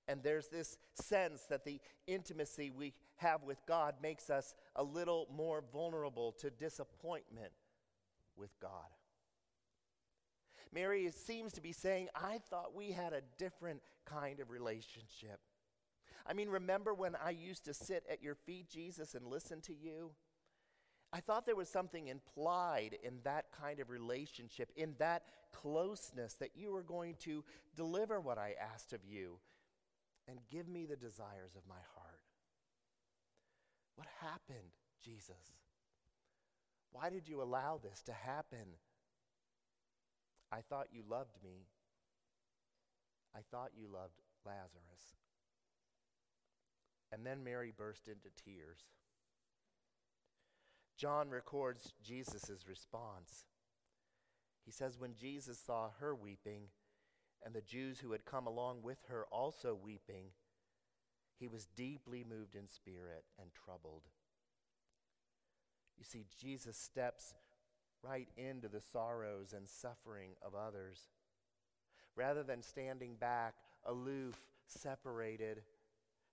And 0.09 0.23
there's 0.23 0.47
this 0.47 0.79
sense 0.95 1.43
that 1.49 1.63
the 1.63 1.79
intimacy 2.07 2.71
we 2.71 2.95
have 3.17 3.43
with 3.43 3.63
God 3.67 3.93
makes 4.01 4.31
us 4.31 4.55
a 4.75 4.83
little 4.83 5.27
more 5.31 5.63
vulnerable 5.71 6.31
to 6.39 6.49
disappointment 6.49 7.51
with 8.35 8.49
God. 8.59 8.89
Mary 10.73 11.11
seems 11.11 11.53
to 11.53 11.61
be 11.61 11.71
saying, 11.71 12.07
I 12.15 12.39
thought 12.49 12.75
we 12.75 12.91
had 12.91 13.13
a 13.13 13.21
different 13.37 13.81
kind 14.05 14.39
of 14.39 14.49
relationship. 14.49 15.39
I 16.25 16.33
mean, 16.33 16.49
remember 16.49 16.95
when 16.95 17.15
I 17.23 17.29
used 17.29 17.65
to 17.65 17.73
sit 17.75 18.03
at 18.11 18.23
your 18.23 18.35
feet, 18.35 18.67
Jesus, 18.67 19.13
and 19.13 19.27
listen 19.27 19.61
to 19.61 19.75
you? 19.75 20.09
I 21.13 21.19
thought 21.19 21.45
there 21.45 21.55
was 21.55 21.69
something 21.69 22.07
implied 22.07 22.97
in 23.03 23.19
that 23.23 23.45
kind 23.51 23.79
of 23.79 23.91
relationship, 23.91 24.71
in 24.75 24.95
that 24.97 25.23
closeness, 25.51 26.33
that 26.35 26.51
you 26.55 26.71
were 26.71 26.83
going 26.83 27.15
to 27.21 27.43
deliver 27.75 28.19
what 28.19 28.39
I 28.39 28.55
asked 28.73 28.93
of 28.93 29.01
you 29.07 29.39
and 30.29 30.39
give 30.51 30.67
me 30.67 30.85
the 30.85 30.95
desires 30.95 31.55
of 31.55 31.67
my 31.67 31.81
heart. 31.95 32.21
What 33.95 34.07
happened, 34.21 34.75
Jesus? 35.03 35.57
Why 36.91 37.09
did 37.09 37.27
you 37.27 37.41
allow 37.41 37.79
this 37.81 38.01
to 38.03 38.13
happen? 38.13 38.77
I 40.51 40.61
thought 40.61 40.87
you 40.91 41.03
loved 41.09 41.37
me. 41.43 41.67
I 43.35 43.39
thought 43.51 43.71
you 43.75 43.87
loved 43.87 44.21
Lazarus. 44.45 45.17
And 47.11 47.25
then 47.25 47.43
Mary 47.43 47.73
burst 47.75 48.07
into 48.07 48.29
tears. 48.43 48.79
John 50.97 51.29
records 51.29 51.93
Jesus' 52.03 52.67
response. 52.67 53.45
He 54.65 54.71
says, 54.71 54.99
When 54.99 55.15
Jesus 55.15 55.57
saw 55.57 55.89
her 55.99 56.13
weeping, 56.13 56.69
and 57.45 57.53
the 57.53 57.61
Jews 57.61 57.99
who 57.99 58.11
had 58.11 58.25
come 58.25 58.47
along 58.47 58.81
with 58.83 58.97
her 59.07 59.25
also 59.31 59.77
weeping, 59.81 60.25
he 61.39 61.47
was 61.47 61.67
deeply 61.75 62.25
moved 62.27 62.55
in 62.55 62.67
spirit 62.67 63.23
and 63.39 63.49
troubled. 63.53 64.03
You 65.97 66.05
see, 66.05 66.25
Jesus 66.39 66.77
steps 66.77 67.33
right 68.03 68.27
into 68.37 68.67
the 68.67 68.81
sorrows 68.81 69.53
and 69.55 69.67
suffering 69.67 70.31
of 70.41 70.53
others. 70.55 71.09
Rather 72.15 72.43
than 72.43 72.61
standing 72.61 73.15
back, 73.15 73.55
aloof, 73.85 74.35
separated, 74.65 75.61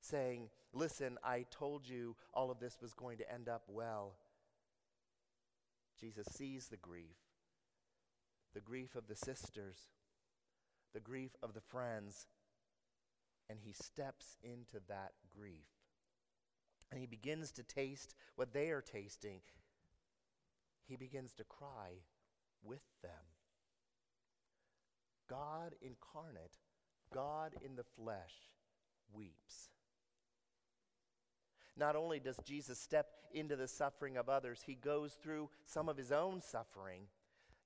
saying, 0.01 0.49
Listen, 0.73 1.19
I 1.25 1.47
told 1.51 1.89
you 1.89 2.17
all 2.35 2.51
of 2.51 2.61
this 2.61 2.79
was 2.83 2.93
going 2.93 3.19
to 3.19 3.33
end 3.33 3.49
up 3.49 3.63
well. 3.69 4.15
Jesus 5.99 6.27
sees 6.31 6.69
the 6.69 6.77
grief, 6.77 7.17
the 8.55 8.61
grief 8.61 8.95
of 8.95 9.09
the 9.09 9.17
sisters, 9.17 9.77
the 10.97 11.01
grief 11.01 11.37
of 11.43 11.53
the 11.53 11.61
friends, 11.61 12.27
and 13.51 13.59
he 13.63 13.73
steps 13.73 14.39
into 14.43 14.81
that 14.89 15.13
grief. 15.37 15.69
And 16.91 16.99
he 16.99 17.07
begins 17.07 17.53
to 17.53 17.63
taste 17.63 18.15
what 18.37 18.53
they 18.55 18.71
are 18.71 18.81
tasting 18.81 19.41
he 20.87 20.97
begins 20.97 21.33
to 21.35 21.45
cry 21.45 22.03
with 22.63 22.83
them. 23.03 23.11
God 25.29 25.75
incarnate, 25.83 26.59
God 27.13 27.55
in 27.65 27.75
the 27.75 27.85
flesh, 27.85 28.35
weeps. 29.13 29.71
Not 31.77 31.97
only 31.97 32.21
does 32.21 32.39
Jesus 32.45 32.79
step 32.79 33.09
into 33.35 33.57
the 33.57 33.69
suffering 33.69 34.17
of 34.17 34.29
others, 34.29 34.63
he 34.67 34.75
goes 34.75 35.15
through 35.15 35.51
some 35.67 35.89
of 35.89 35.97
his 35.97 36.13
own 36.13 36.41
suffering. 36.41 37.03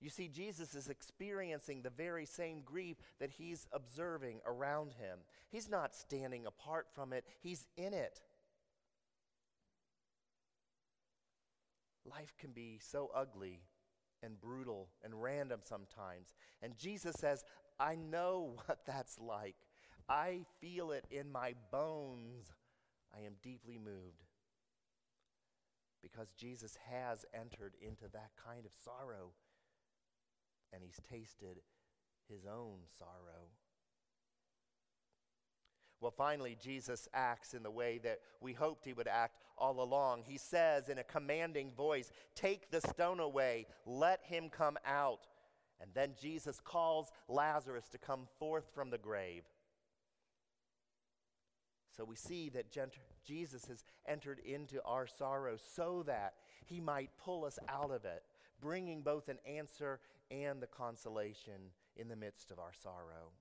You 0.01 0.09
see, 0.09 0.29
Jesus 0.29 0.75
is 0.75 0.89
experiencing 0.89 1.83
the 1.83 1.91
very 1.91 2.25
same 2.25 2.63
grief 2.65 2.97
that 3.19 3.31
he's 3.31 3.69
observing 3.73 4.41
around 4.47 4.93
him. 4.93 5.19
He's 5.51 5.69
not 5.69 5.95
standing 5.95 6.47
apart 6.47 6.87
from 6.95 7.13
it, 7.13 7.25
he's 7.41 7.67
in 7.77 7.93
it. 7.93 8.21
life 12.11 12.35
can 12.39 12.51
be 12.51 12.79
so 12.81 13.11
ugly 13.15 13.61
and 14.23 14.41
brutal 14.41 14.89
and 15.03 15.23
random 15.23 15.61
sometimes. 15.65 16.35
And 16.63 16.77
Jesus 16.77 17.15
says, 17.19 17.45
I 17.79 17.95
know 17.95 18.57
what 18.67 18.81
that's 18.87 19.19
like. 19.19 19.57
I 20.09 20.41
feel 20.61 20.91
it 20.91 21.07
in 21.11 21.31
my 21.31 21.55
bones. 21.71 22.53
I 23.15 23.25
am 23.25 23.35
deeply 23.43 23.79
moved. 23.79 24.25
Because 26.03 26.33
Jesus 26.37 26.77
has 26.91 27.25
entered 27.35 27.75
into 27.81 28.09
that 28.13 28.31
kind 28.45 28.65
of 28.65 28.73
sorrow 28.85 29.33
and 30.73 30.83
he's 30.83 31.01
tasted 31.11 31.61
his 32.29 32.47
own 32.47 32.79
sorrow. 32.99 33.49
Well, 36.01 36.15
finally, 36.17 36.57
Jesus 36.59 37.09
acts 37.13 37.53
in 37.53 37.63
the 37.63 37.71
way 37.71 37.99
that 37.99 38.21
we 38.41 38.55
hoped 38.55 38.87
he 38.87 38.95
would 38.95 39.09
act 39.09 39.37
all 39.59 39.83
along. 39.83 40.23
He 40.27 40.39
says 40.39 40.89
in 40.89 40.99
a 40.99 41.05
commanding 41.05 41.73
voice, 41.77 42.11
Take 42.35 42.71
the 42.71 42.81
stone 42.81 43.21
away, 43.21 43.67
let 43.85 44.21
him 44.23 44.49
come 44.49 44.79
out. 44.87 45.27
And 45.81 45.91
then 45.95 46.15
Jesus 46.21 46.59
calls 46.63 47.13
Lazarus 47.29 47.89
to 47.93 47.99
come 47.99 48.29
forth 48.39 48.65
from 48.75 48.91
the 48.91 48.99
grave. 48.99 49.43
So 51.95 52.05
we 52.05 52.17
see 52.17 52.49
that 52.51 52.75
Jesus 53.27 53.67
has 53.67 53.85
entered 54.07 54.39
into 54.39 54.83
our 54.85 55.07
sorrow 55.07 55.57
so 55.75 56.03
that 56.07 56.35
he 56.65 56.81
might 56.81 57.11
pull 57.23 57.45
us 57.45 57.59
out 57.69 57.91
of 57.91 58.07
it, 58.07 58.23
bringing 58.61 59.03
both 59.03 59.29
an 59.29 59.39
answer 59.47 60.01
and 60.31 60.61
the 60.61 60.67
consolation 60.67 61.73
in 61.97 62.09
the 62.09 62.17
midst 62.17 62.51
of 62.51 62.59
our 62.59 62.73
sorrow. 62.73 63.33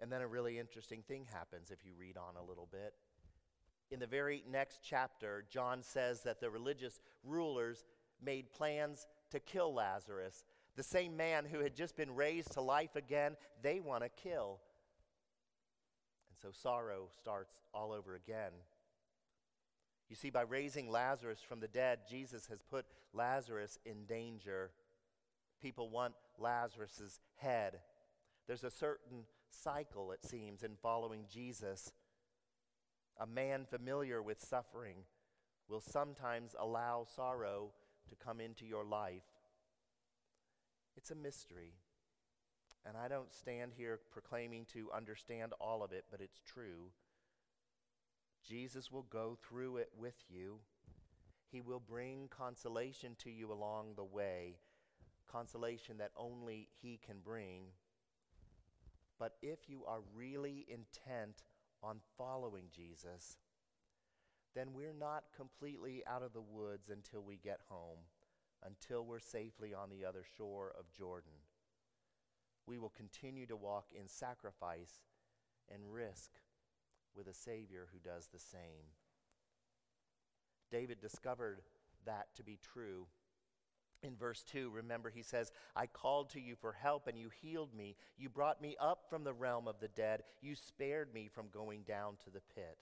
And 0.00 0.10
then 0.10 0.22
a 0.22 0.26
really 0.26 0.58
interesting 0.58 1.02
thing 1.02 1.26
happens 1.32 1.70
if 1.70 1.84
you 1.84 1.92
read 1.98 2.16
on 2.16 2.36
a 2.36 2.44
little 2.44 2.68
bit. 2.70 2.94
In 3.90 4.00
the 4.00 4.06
very 4.06 4.42
next 4.50 4.80
chapter, 4.82 5.44
John 5.50 5.82
says 5.82 6.22
that 6.22 6.40
the 6.40 6.50
religious 6.50 7.00
rulers 7.22 7.84
made 8.22 8.52
plans 8.52 9.06
to 9.30 9.40
kill 9.40 9.72
Lazarus. 9.74 10.44
The 10.76 10.82
same 10.82 11.16
man 11.16 11.44
who 11.44 11.60
had 11.60 11.76
just 11.76 11.96
been 11.96 12.14
raised 12.14 12.52
to 12.52 12.60
life 12.60 12.96
again, 12.96 13.36
they 13.62 13.80
want 13.80 14.02
to 14.02 14.08
kill. 14.08 14.58
And 16.28 16.38
so 16.40 16.50
sorrow 16.50 17.08
starts 17.16 17.54
all 17.72 17.92
over 17.92 18.14
again. 18.14 18.52
You 20.14 20.16
see, 20.16 20.30
by 20.30 20.42
raising 20.42 20.92
Lazarus 20.92 21.40
from 21.40 21.58
the 21.58 21.66
dead, 21.66 21.98
Jesus 22.08 22.46
has 22.46 22.62
put 22.62 22.86
Lazarus 23.12 23.80
in 23.84 24.04
danger. 24.04 24.70
People 25.60 25.90
want 25.90 26.14
Lazarus's 26.38 27.18
head. 27.38 27.80
There's 28.46 28.62
a 28.62 28.70
certain 28.70 29.24
cycle, 29.50 30.12
it 30.12 30.22
seems, 30.24 30.62
in 30.62 30.76
following 30.80 31.24
Jesus. 31.28 31.90
A 33.18 33.26
man 33.26 33.64
familiar 33.68 34.22
with 34.22 34.40
suffering 34.40 34.98
will 35.68 35.80
sometimes 35.80 36.54
allow 36.60 37.04
sorrow 37.12 37.72
to 38.08 38.14
come 38.14 38.38
into 38.38 38.64
your 38.64 38.84
life. 38.84 39.26
It's 40.96 41.10
a 41.10 41.16
mystery. 41.16 41.72
And 42.86 42.96
I 42.96 43.08
don't 43.08 43.34
stand 43.34 43.72
here 43.76 43.98
proclaiming 44.12 44.64
to 44.74 44.92
understand 44.92 45.54
all 45.60 45.82
of 45.82 45.90
it, 45.90 46.04
but 46.08 46.20
it's 46.20 46.38
true. 46.38 46.92
Jesus 48.46 48.92
will 48.92 49.06
go 49.10 49.38
through 49.42 49.78
it 49.78 49.90
with 49.96 50.16
you. 50.28 50.58
He 51.50 51.60
will 51.60 51.80
bring 51.80 52.28
consolation 52.28 53.16
to 53.20 53.30
you 53.30 53.52
along 53.52 53.94
the 53.96 54.04
way, 54.04 54.56
consolation 55.30 55.98
that 55.98 56.10
only 56.16 56.68
He 56.82 56.98
can 57.04 57.16
bring. 57.24 57.62
But 59.18 59.34
if 59.40 59.68
you 59.68 59.84
are 59.86 60.00
really 60.14 60.66
intent 60.68 61.42
on 61.82 62.00
following 62.18 62.64
Jesus, 62.74 63.38
then 64.54 64.74
we're 64.74 64.92
not 64.92 65.24
completely 65.36 66.02
out 66.06 66.22
of 66.22 66.32
the 66.32 66.40
woods 66.40 66.90
until 66.90 67.22
we 67.22 67.36
get 67.36 67.60
home, 67.68 67.98
until 68.64 69.04
we're 69.04 69.20
safely 69.20 69.72
on 69.72 69.90
the 69.90 70.04
other 70.04 70.24
shore 70.36 70.72
of 70.78 70.92
Jordan. 70.92 71.32
We 72.66 72.78
will 72.78 72.92
continue 72.96 73.46
to 73.46 73.56
walk 73.56 73.86
in 73.98 74.08
sacrifice 74.08 75.00
and 75.72 75.92
risk 75.92 76.30
with 77.16 77.28
a 77.28 77.34
Savior 77.34 77.88
who 77.92 77.98
does 77.98 78.28
the 78.28 78.38
same. 78.38 78.92
David 80.70 81.00
discovered 81.00 81.62
that 82.06 82.34
to 82.36 82.44
be 82.44 82.58
true 82.62 83.06
In 84.02 84.16
verse 84.16 84.44
2, 84.52 84.70
remember, 84.70 85.08
he 85.08 85.22
says, 85.22 85.50
I 85.74 85.86
called 85.86 86.28
to 86.30 86.40
you 86.40 86.56
for 86.56 86.72
help 86.72 87.06
and 87.08 87.18
you 87.18 87.30
healed 87.40 87.74
me. 87.74 87.96
You 88.18 88.28
brought 88.28 88.60
me 88.60 88.76
up 88.78 89.06
from 89.08 89.24
the 89.24 89.32
realm 89.32 89.66
of 89.66 89.80
the 89.80 89.88
dead. 89.88 90.24
You 90.42 90.54
spared 90.54 91.14
me 91.14 91.28
from 91.32 91.46
going 91.48 91.82
down 91.84 92.16
to 92.24 92.30
the 92.30 92.42
pit. 92.54 92.76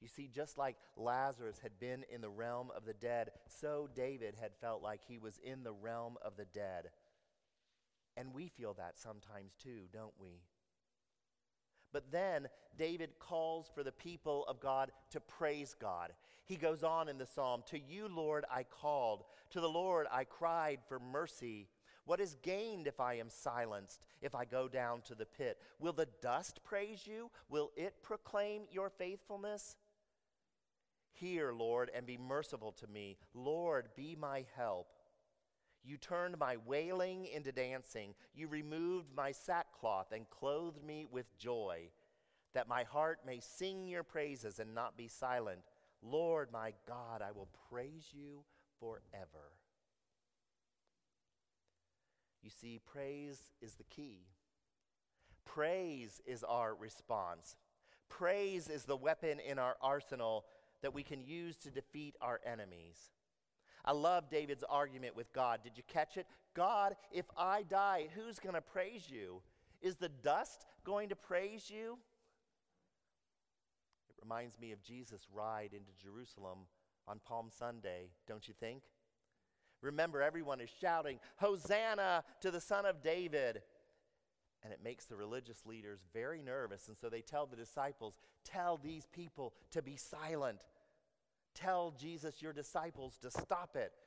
You 0.00 0.06
see, 0.08 0.28
just 0.32 0.58
like 0.58 0.76
Lazarus 0.96 1.58
had 1.60 1.80
been 1.80 2.04
in 2.12 2.20
the 2.20 2.30
realm 2.30 2.70
of 2.76 2.84
the 2.84 2.94
dead, 2.94 3.30
so 3.48 3.88
David 3.96 4.36
had 4.40 4.54
felt 4.60 4.82
like 4.82 5.00
he 5.08 5.18
was 5.18 5.40
in 5.42 5.64
the 5.64 5.72
realm 5.72 6.18
of 6.24 6.36
the 6.36 6.44
dead. 6.44 6.90
And 8.16 8.32
we 8.32 8.48
feel 8.48 8.74
that 8.74 8.98
sometimes 8.98 9.54
too, 9.60 9.88
don't 9.92 10.14
we? 10.20 10.42
But 11.92 12.10
then 12.10 12.48
David 12.78 13.18
calls 13.18 13.70
for 13.74 13.82
the 13.82 13.92
people 13.92 14.44
of 14.46 14.60
God 14.60 14.90
to 15.10 15.20
praise 15.20 15.74
God. 15.78 16.12
He 16.44 16.56
goes 16.56 16.84
on 16.84 17.08
in 17.08 17.18
the 17.18 17.26
psalm 17.26 17.62
To 17.66 17.78
you, 17.78 18.08
Lord, 18.08 18.44
I 18.50 18.64
called. 18.64 19.24
To 19.50 19.60
the 19.60 19.68
Lord 19.68 20.06
I 20.12 20.24
cried 20.24 20.80
for 20.88 20.98
mercy. 20.98 21.68
What 22.04 22.20
is 22.20 22.36
gained 22.42 22.86
if 22.86 23.00
I 23.00 23.14
am 23.14 23.28
silenced, 23.28 24.04
if 24.22 24.34
I 24.34 24.44
go 24.44 24.68
down 24.68 25.02
to 25.02 25.16
the 25.16 25.26
pit? 25.26 25.58
Will 25.80 25.92
the 25.92 26.08
dust 26.22 26.60
praise 26.62 27.04
you? 27.04 27.30
Will 27.48 27.72
it 27.76 28.02
proclaim 28.02 28.62
your 28.70 28.90
faithfulness? 28.90 29.76
Hear, 31.10 31.52
Lord, 31.52 31.90
and 31.94 32.06
be 32.06 32.16
merciful 32.16 32.72
to 32.72 32.86
me. 32.86 33.16
Lord, 33.34 33.88
be 33.96 34.16
my 34.18 34.44
help. 34.54 34.86
You 35.86 35.96
turned 35.96 36.36
my 36.38 36.56
wailing 36.66 37.26
into 37.26 37.52
dancing. 37.52 38.14
You 38.34 38.48
removed 38.48 39.14
my 39.16 39.30
sackcloth 39.30 40.10
and 40.10 40.28
clothed 40.28 40.82
me 40.84 41.06
with 41.08 41.38
joy, 41.38 41.90
that 42.54 42.68
my 42.68 42.82
heart 42.82 43.20
may 43.24 43.38
sing 43.40 43.86
your 43.86 44.02
praises 44.02 44.58
and 44.58 44.74
not 44.74 44.96
be 44.96 45.06
silent. 45.06 45.60
Lord, 46.02 46.48
my 46.52 46.72
God, 46.88 47.22
I 47.22 47.30
will 47.30 47.48
praise 47.70 48.08
you 48.12 48.42
forever. 48.80 49.52
You 52.42 52.50
see, 52.50 52.80
praise 52.84 53.40
is 53.62 53.74
the 53.74 53.84
key. 53.84 54.26
Praise 55.44 56.20
is 56.26 56.42
our 56.42 56.74
response. 56.74 57.56
Praise 58.08 58.68
is 58.68 58.84
the 58.84 58.96
weapon 58.96 59.38
in 59.38 59.58
our 59.58 59.76
arsenal 59.80 60.46
that 60.82 60.94
we 60.94 61.02
can 61.02 61.24
use 61.24 61.56
to 61.58 61.70
defeat 61.70 62.16
our 62.20 62.40
enemies. 62.44 63.10
I 63.86 63.92
love 63.92 64.28
David's 64.28 64.64
argument 64.68 65.14
with 65.14 65.32
God. 65.32 65.60
Did 65.62 65.76
you 65.76 65.82
catch 65.86 66.16
it? 66.16 66.26
God, 66.54 66.96
if 67.12 67.26
I 67.36 67.62
die, 67.62 68.08
who's 68.14 68.38
going 68.38 68.54
to 68.54 68.60
praise 68.60 69.08
you? 69.08 69.42
Is 69.80 69.96
the 69.96 70.08
dust 70.08 70.66
going 70.84 71.10
to 71.10 71.16
praise 71.16 71.70
you? 71.70 71.98
It 74.08 74.16
reminds 74.22 74.58
me 74.58 74.72
of 74.72 74.82
Jesus' 74.82 75.26
ride 75.32 75.70
into 75.72 75.92
Jerusalem 76.02 76.60
on 77.06 77.20
Palm 77.24 77.48
Sunday, 77.56 78.10
don't 78.26 78.48
you 78.48 78.54
think? 78.58 78.82
Remember, 79.82 80.22
everyone 80.22 80.60
is 80.60 80.70
shouting, 80.80 81.20
Hosanna 81.36 82.24
to 82.40 82.50
the 82.50 82.60
Son 82.60 82.86
of 82.86 83.02
David. 83.02 83.62
And 84.64 84.72
it 84.72 84.80
makes 84.82 85.04
the 85.04 85.14
religious 85.14 85.64
leaders 85.64 86.00
very 86.12 86.42
nervous. 86.42 86.88
And 86.88 86.96
so 86.96 87.08
they 87.08 87.20
tell 87.20 87.46
the 87.46 87.54
disciples, 87.54 88.18
Tell 88.44 88.78
these 88.78 89.06
people 89.12 89.52
to 89.70 89.82
be 89.82 89.96
silent. 89.96 90.64
Tell 91.56 91.94
Jesus, 91.98 92.40
your 92.40 92.52
disciples, 92.52 93.18
to 93.22 93.30
stop 93.30 93.76
it. 93.76 93.92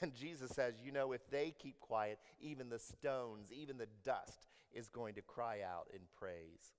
And 0.00 0.14
Jesus 0.14 0.50
says, 0.50 0.74
You 0.82 0.92
know, 0.92 1.12
if 1.12 1.28
they 1.28 1.54
keep 1.58 1.80
quiet, 1.80 2.18
even 2.40 2.68
the 2.68 2.78
stones, 2.78 3.50
even 3.52 3.78
the 3.78 3.88
dust 4.04 4.46
is 4.72 4.88
going 4.88 5.14
to 5.14 5.22
cry 5.22 5.58
out 5.62 5.88
in 5.92 6.00
praise. 6.16 6.72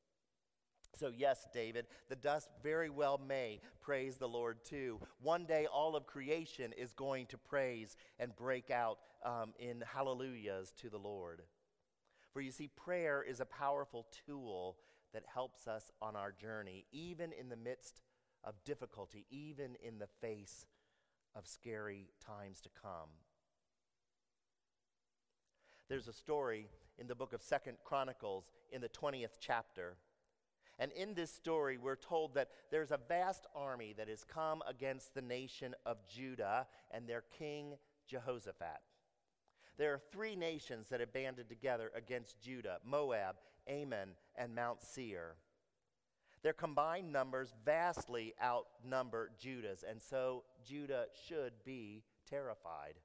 So, 0.96 1.12
yes, 1.16 1.48
David, 1.54 1.88
the 2.10 2.16
dust 2.16 2.50
very 2.62 2.90
well 2.90 3.20
may 3.28 3.60
praise 3.82 4.18
the 4.18 4.28
Lord 4.28 4.64
too. 4.64 5.00
One 5.22 5.46
day, 5.46 5.66
all 5.66 5.96
of 5.96 6.06
creation 6.06 6.72
is 6.78 6.94
going 6.94 7.26
to 7.28 7.38
praise 7.38 7.98
and 8.20 8.36
break 8.36 8.70
out 8.70 9.00
um, 9.26 9.54
in 9.60 9.84
hallelujahs 9.86 10.72
to 10.82 10.90
the 10.90 10.98
Lord. 10.98 11.42
For 12.32 12.42
you 12.42 12.52
see, 12.52 12.68
prayer 12.68 13.24
is 13.28 13.40
a 13.40 13.46
powerful 13.46 14.06
tool 14.26 14.78
that 15.14 15.24
helps 15.32 15.68
us 15.68 15.92
on 16.02 16.16
our 16.16 16.32
journey, 16.32 16.86
even 16.92 17.32
in 17.32 17.50
the 17.50 17.56
midst 17.56 18.02
of 18.44 18.64
difficulty, 18.64 19.26
even 19.30 19.76
in 19.82 20.00
the 20.00 20.08
face 20.22 20.66
of 21.36 21.48
scary 21.48 22.10
times 22.26 22.62
to 22.62 22.70
come. 22.70 23.10
There's 25.90 26.08
a 26.08 26.14
story 26.14 26.68
in 26.98 27.08
the 27.08 27.16
book 27.16 27.34
of 27.34 27.42
Second 27.42 27.78
Chronicles 27.84 28.52
in 28.72 28.82
the 28.82 28.90
20th 28.90 29.38
chapter. 29.40 29.98
And 30.80 30.92
in 30.94 31.14
this 31.14 31.32
story, 31.32 31.78
we're 31.78 31.96
told 31.96 32.34
that 32.36 32.50
there's 32.72 32.92
a 32.92 33.00
vast 33.08 33.46
army 33.56 33.94
that 33.98 34.08
has 34.08 34.24
come 34.24 34.64
against 34.68 35.14
the 35.14 35.22
nation 35.22 35.76
of 35.86 35.98
Judah 36.08 36.68
and 36.92 37.08
their 37.08 37.24
king 37.38 37.76
Jehoshaphat. 38.08 38.82
There 39.78 39.94
are 39.94 40.02
three 40.12 40.36
nations 40.36 40.90
that 40.90 41.00
have 41.00 41.14
banded 41.14 41.50
together 41.50 41.92
against 41.96 42.42
Judah 42.42 42.80
Moab, 42.86 43.36
Ammon, 43.68 44.10
and 44.36 44.56
Mount 44.56 44.82
Seir. 44.82 45.36
Their 46.44 46.54
combined 46.54 47.12
numbers 47.12 47.54
vastly 47.64 48.34
outnumber 48.44 49.32
Judah's, 49.40 49.84
and 49.90 50.02
so 50.02 50.44
Judah 50.68 51.06
should 51.28 51.54
be 51.66 52.04
terrified. 52.30 52.96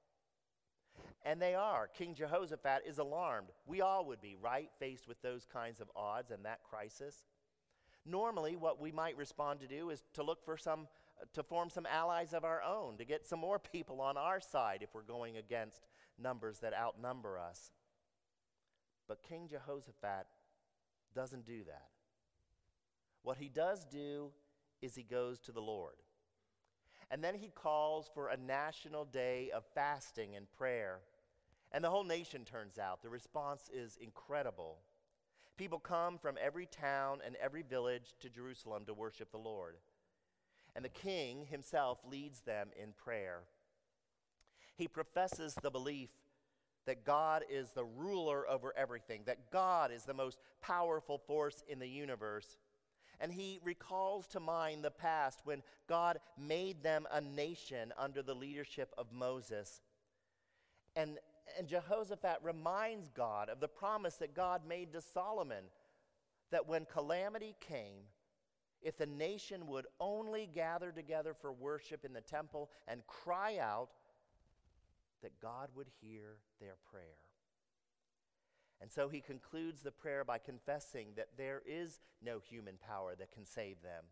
And 1.24 1.40
they 1.40 1.54
are. 1.54 1.86
King 1.86 2.14
Jehoshaphat 2.14 2.82
is 2.84 2.98
alarmed. 2.98 3.48
We 3.64 3.80
all 3.80 4.04
would 4.06 4.20
be, 4.20 4.36
right, 4.40 4.70
faced 4.80 5.06
with 5.06 5.22
those 5.22 5.44
kinds 5.44 5.80
of 5.80 5.88
odds 5.94 6.32
and 6.32 6.44
that 6.44 6.64
crisis. 6.68 7.24
Normally, 8.04 8.56
what 8.56 8.80
we 8.80 8.90
might 8.90 9.16
respond 9.16 9.60
to 9.60 9.68
do 9.68 9.90
is 9.90 10.02
to 10.14 10.24
look 10.24 10.44
for 10.44 10.56
some, 10.56 10.88
uh, 11.20 11.26
to 11.34 11.44
form 11.44 11.70
some 11.70 11.86
allies 11.86 12.32
of 12.32 12.44
our 12.44 12.62
own, 12.62 12.96
to 12.96 13.04
get 13.04 13.24
some 13.24 13.38
more 13.38 13.58
people 13.72 14.00
on 14.00 14.16
our 14.16 14.40
side 14.40 14.80
if 14.82 14.94
we're 14.94 15.02
going 15.02 15.36
against 15.36 15.86
numbers 16.18 16.58
that 16.60 16.74
outnumber 16.74 17.38
us. 17.38 17.70
But 19.06 19.22
King 19.22 19.46
Jehoshaphat 19.48 20.26
doesn't 21.14 21.46
do 21.46 21.62
that. 21.64 21.88
What 23.22 23.38
he 23.38 23.48
does 23.48 23.84
do 23.84 24.30
is 24.80 24.94
he 24.94 25.02
goes 25.02 25.38
to 25.40 25.52
the 25.52 25.60
Lord. 25.60 25.96
And 27.10 27.24
then 27.24 27.34
he 27.34 27.48
calls 27.48 28.10
for 28.12 28.28
a 28.28 28.36
national 28.36 29.04
day 29.06 29.50
of 29.54 29.64
fasting 29.74 30.36
and 30.36 30.50
prayer. 30.50 31.00
And 31.72 31.82
the 31.82 31.90
whole 31.90 32.04
nation 32.04 32.44
turns 32.44 32.78
out. 32.78 33.02
The 33.02 33.08
response 33.08 33.70
is 33.72 33.98
incredible. 34.00 34.78
People 35.56 35.78
come 35.78 36.18
from 36.18 36.36
every 36.42 36.66
town 36.66 37.18
and 37.26 37.34
every 37.36 37.62
village 37.62 38.14
to 38.20 38.28
Jerusalem 38.28 38.84
to 38.86 38.94
worship 38.94 39.30
the 39.30 39.38
Lord. 39.38 39.76
And 40.76 40.84
the 40.84 40.90
king 40.90 41.46
himself 41.50 41.98
leads 42.08 42.40
them 42.42 42.68
in 42.80 42.92
prayer. 42.92 43.40
He 44.76 44.86
professes 44.86 45.54
the 45.60 45.70
belief 45.70 46.10
that 46.86 47.04
God 47.04 47.42
is 47.50 47.70
the 47.72 47.84
ruler 47.84 48.48
over 48.48 48.72
everything, 48.76 49.22
that 49.26 49.50
God 49.50 49.90
is 49.90 50.04
the 50.04 50.14
most 50.14 50.38
powerful 50.62 51.18
force 51.18 51.64
in 51.68 51.80
the 51.80 51.88
universe, 51.88 52.56
and 53.20 53.32
he 53.32 53.60
recalls 53.64 54.26
to 54.28 54.40
mind 54.40 54.84
the 54.84 54.90
past 54.90 55.40
when 55.44 55.62
God 55.88 56.18
made 56.38 56.82
them 56.82 57.06
a 57.12 57.20
nation 57.20 57.92
under 57.98 58.22
the 58.22 58.34
leadership 58.34 58.92
of 58.96 59.12
Moses. 59.12 59.80
And, 60.94 61.18
and 61.58 61.66
Jehoshaphat 61.66 62.38
reminds 62.42 63.08
God 63.08 63.48
of 63.48 63.60
the 63.60 63.68
promise 63.68 64.16
that 64.16 64.34
God 64.34 64.62
made 64.66 64.92
to 64.92 65.00
Solomon 65.00 65.64
that 66.50 66.68
when 66.68 66.84
calamity 66.86 67.54
came, 67.60 68.04
if 68.80 68.96
the 68.96 69.06
nation 69.06 69.66
would 69.66 69.86
only 70.00 70.48
gather 70.52 70.92
together 70.92 71.34
for 71.34 71.52
worship 71.52 72.04
in 72.04 72.12
the 72.12 72.20
temple 72.20 72.70
and 72.86 73.06
cry 73.06 73.58
out, 73.58 73.90
that 75.22 75.40
God 75.40 75.68
would 75.74 75.88
hear 76.00 76.36
their 76.60 76.76
prayer. 76.90 77.27
And 78.80 78.92
so 78.92 79.08
he 79.08 79.20
concludes 79.20 79.82
the 79.82 79.90
prayer 79.90 80.24
by 80.24 80.38
confessing 80.38 81.08
that 81.16 81.30
there 81.36 81.62
is 81.66 82.00
no 82.24 82.38
human 82.38 82.74
power 82.86 83.14
that 83.18 83.32
can 83.32 83.44
save 83.44 83.82
them. 83.82 84.04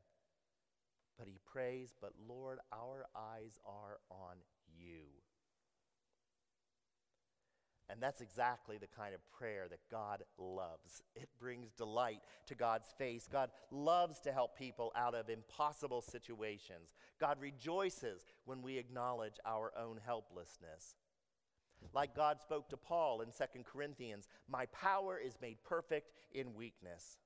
But 1.18 1.28
he 1.28 1.38
prays, 1.44 1.94
But 2.00 2.12
Lord, 2.28 2.58
our 2.72 3.06
eyes 3.14 3.58
are 3.64 3.98
on 4.10 4.36
you. 4.76 5.04
And 7.88 8.02
that's 8.02 8.20
exactly 8.20 8.78
the 8.78 8.88
kind 8.88 9.14
of 9.14 9.20
prayer 9.30 9.66
that 9.70 9.78
God 9.90 10.24
loves. 10.38 11.02
It 11.14 11.28
brings 11.38 11.70
delight 11.72 12.20
to 12.46 12.56
God's 12.56 12.88
face. 12.98 13.28
God 13.30 13.50
loves 13.70 14.18
to 14.20 14.32
help 14.32 14.58
people 14.58 14.92
out 14.96 15.14
of 15.14 15.30
impossible 15.30 16.02
situations. 16.02 16.94
God 17.20 17.40
rejoices 17.40 18.24
when 18.44 18.60
we 18.60 18.76
acknowledge 18.76 19.38
our 19.46 19.72
own 19.78 20.00
helplessness. 20.04 20.96
Like 21.94 22.14
God 22.14 22.40
spoke 22.40 22.68
to 22.70 22.76
Paul 22.76 23.22
in 23.22 23.28
2 23.28 23.62
Corinthians, 23.64 24.28
my 24.48 24.66
power 24.66 25.18
is 25.18 25.38
made 25.40 25.62
perfect 25.64 26.12
in 26.32 26.54
weakness. 26.54 27.18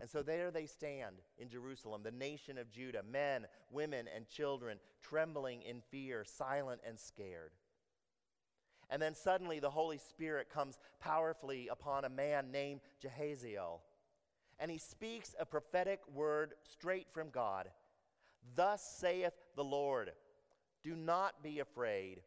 And 0.00 0.10
so 0.10 0.22
there 0.22 0.50
they 0.50 0.66
stand 0.66 1.16
in 1.38 1.48
Jerusalem, 1.48 2.02
the 2.02 2.10
nation 2.10 2.58
of 2.58 2.70
Judah, 2.70 3.02
men, 3.08 3.46
women, 3.70 4.06
and 4.14 4.28
children, 4.28 4.78
trembling 5.02 5.62
in 5.62 5.80
fear, 5.90 6.24
silent 6.24 6.80
and 6.86 6.98
scared. 6.98 7.52
And 8.90 9.00
then 9.00 9.14
suddenly 9.14 9.60
the 9.60 9.70
Holy 9.70 9.98
Spirit 9.98 10.50
comes 10.50 10.78
powerfully 11.00 11.68
upon 11.68 12.04
a 12.04 12.10
man 12.10 12.50
named 12.50 12.80
Jahaziel. 13.02 13.80
And 14.58 14.70
he 14.70 14.78
speaks 14.78 15.34
a 15.38 15.46
prophetic 15.46 16.00
word 16.12 16.54
straight 16.64 17.06
from 17.12 17.30
God. 17.30 17.68
Thus 18.54 18.82
saith 18.82 19.32
the 19.56 19.64
Lord 19.64 20.12
Do 20.82 20.94
not 20.94 21.42
be 21.42 21.60
afraid 21.60 22.20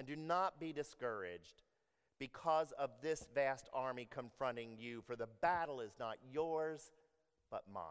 And 0.00 0.06
do 0.06 0.16
not 0.16 0.58
be 0.58 0.72
discouraged 0.72 1.60
because 2.18 2.72
of 2.78 2.88
this 3.02 3.26
vast 3.34 3.68
army 3.74 4.08
confronting 4.10 4.76
you, 4.78 5.02
for 5.06 5.14
the 5.14 5.28
battle 5.42 5.82
is 5.82 5.92
not 6.00 6.16
yours, 6.32 6.90
but 7.50 7.64
mine. 7.70 7.84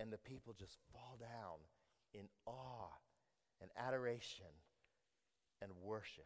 And 0.00 0.10
the 0.10 0.16
people 0.16 0.54
just 0.58 0.78
fall 0.94 1.18
down 1.20 1.58
in 2.14 2.22
awe 2.46 2.88
and 3.60 3.70
adoration 3.76 4.46
and 5.60 5.70
worship. 5.82 6.24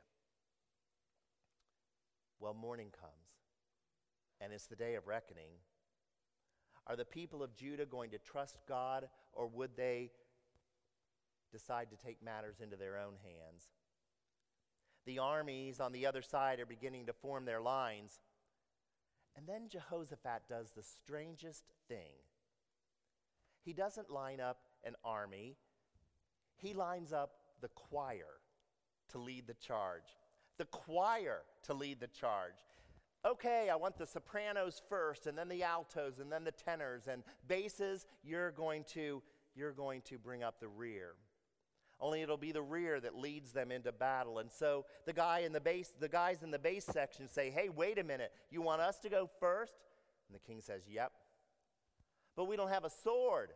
Well, 2.39 2.55
morning 2.55 2.93
comes, 3.01 3.33
and 4.41 4.53
it's 4.53 4.69
the 4.69 4.77
day 4.77 4.95
of 4.95 5.09
reckoning. 5.09 5.55
Are 6.87 6.95
the 6.95 7.05
people 7.05 7.43
of 7.43 7.57
Judah 7.57 7.85
going 7.85 8.11
to 8.11 8.19
trust 8.19 8.59
God, 8.69 9.09
or 9.33 9.49
would 9.49 9.71
they 9.77 10.13
decide 11.53 11.91
to 11.91 11.97
take 11.97 12.23
matters 12.23 12.61
into 12.63 12.77
their 12.77 12.99
own 12.99 13.15
hands? 13.23 13.69
The 15.07 15.19
armies 15.19 15.81
on 15.81 15.93
the 15.93 16.07
other 16.07 16.23
side 16.23 16.61
are 16.61 16.67
beginning 16.67 17.07
to 17.07 17.13
form 17.13 17.45
their 17.45 17.61
lines. 17.61 18.21
And 19.37 19.47
then 19.47 19.69
Jehoshaphat 19.69 20.43
does 20.49 20.73
the 20.73 20.83
strangest 20.83 21.65
thing. 21.89 22.21
He 23.65 23.73
doesn't 23.73 24.11
line 24.11 24.41
up 24.41 24.59
an 24.85 24.95
army, 25.05 25.57
he 26.57 26.75
lines 26.75 27.13
up 27.13 27.31
the 27.61 27.69
choir 27.69 28.41
to 29.11 29.19
lead 29.19 29.47
the 29.47 29.55
charge. 29.55 30.17
The 30.59 30.67
choir 30.67 31.43
to 31.65 31.75
lead 31.75 32.01
the 32.01 32.09
charge. 32.09 32.67
Okay, 33.25 33.69
I 33.71 33.77
want 33.77 33.97
the 33.97 34.07
sopranos 34.07 34.81
first 34.89 35.27
and 35.27 35.37
then 35.37 35.49
the 35.49 35.63
altos 35.63 36.19
and 36.19 36.31
then 36.31 36.45
the 36.45 36.53
tenors 36.53 37.09
and 37.09 37.23
basses, 37.47 38.07
you're 38.23 38.51
going 38.53 38.85
to 38.95 39.23
you're 39.55 39.73
going 39.73 40.03
to 40.03 40.19
bring 40.19 40.43
up 40.43 40.61
the 40.61 40.69
rear. 40.69 41.15
Only 42.01 42.23
it'll 42.23 42.37
be 42.37 42.53
the 42.53 42.63
rear 42.63 43.01
that 43.01 43.17
leads 43.17 43.53
them 43.53 43.73
into 43.73 43.91
battle. 43.91 44.39
And 44.39 44.51
so 44.51 44.87
the 45.05 45.13
guy 45.13 45.41
in 45.41 45.53
the 45.53 45.61
bass, 45.61 45.93
the 45.99 46.09
guys 46.09 46.43
in 46.43 46.51
the 46.51 46.59
bass 46.59 46.85
section 46.85 47.29
say, 47.29 47.51
"Hey, 47.51 47.69
wait 47.69 47.99
a 47.99 48.05
minute. 48.05 48.33
You 48.51 48.63
want 48.63 48.81
us 48.81 48.99
to 49.01 49.09
go 49.09 49.29
first? 49.41 49.75
And 50.29 50.35
the 50.35 50.41
king 50.41 50.61
says, 50.61 50.87
"Yep." 50.89 51.13
But 52.37 52.45
we 52.45 52.57
don't 52.57 52.69
have 52.69 52.85
a 52.85 52.91
sword. 52.91 53.53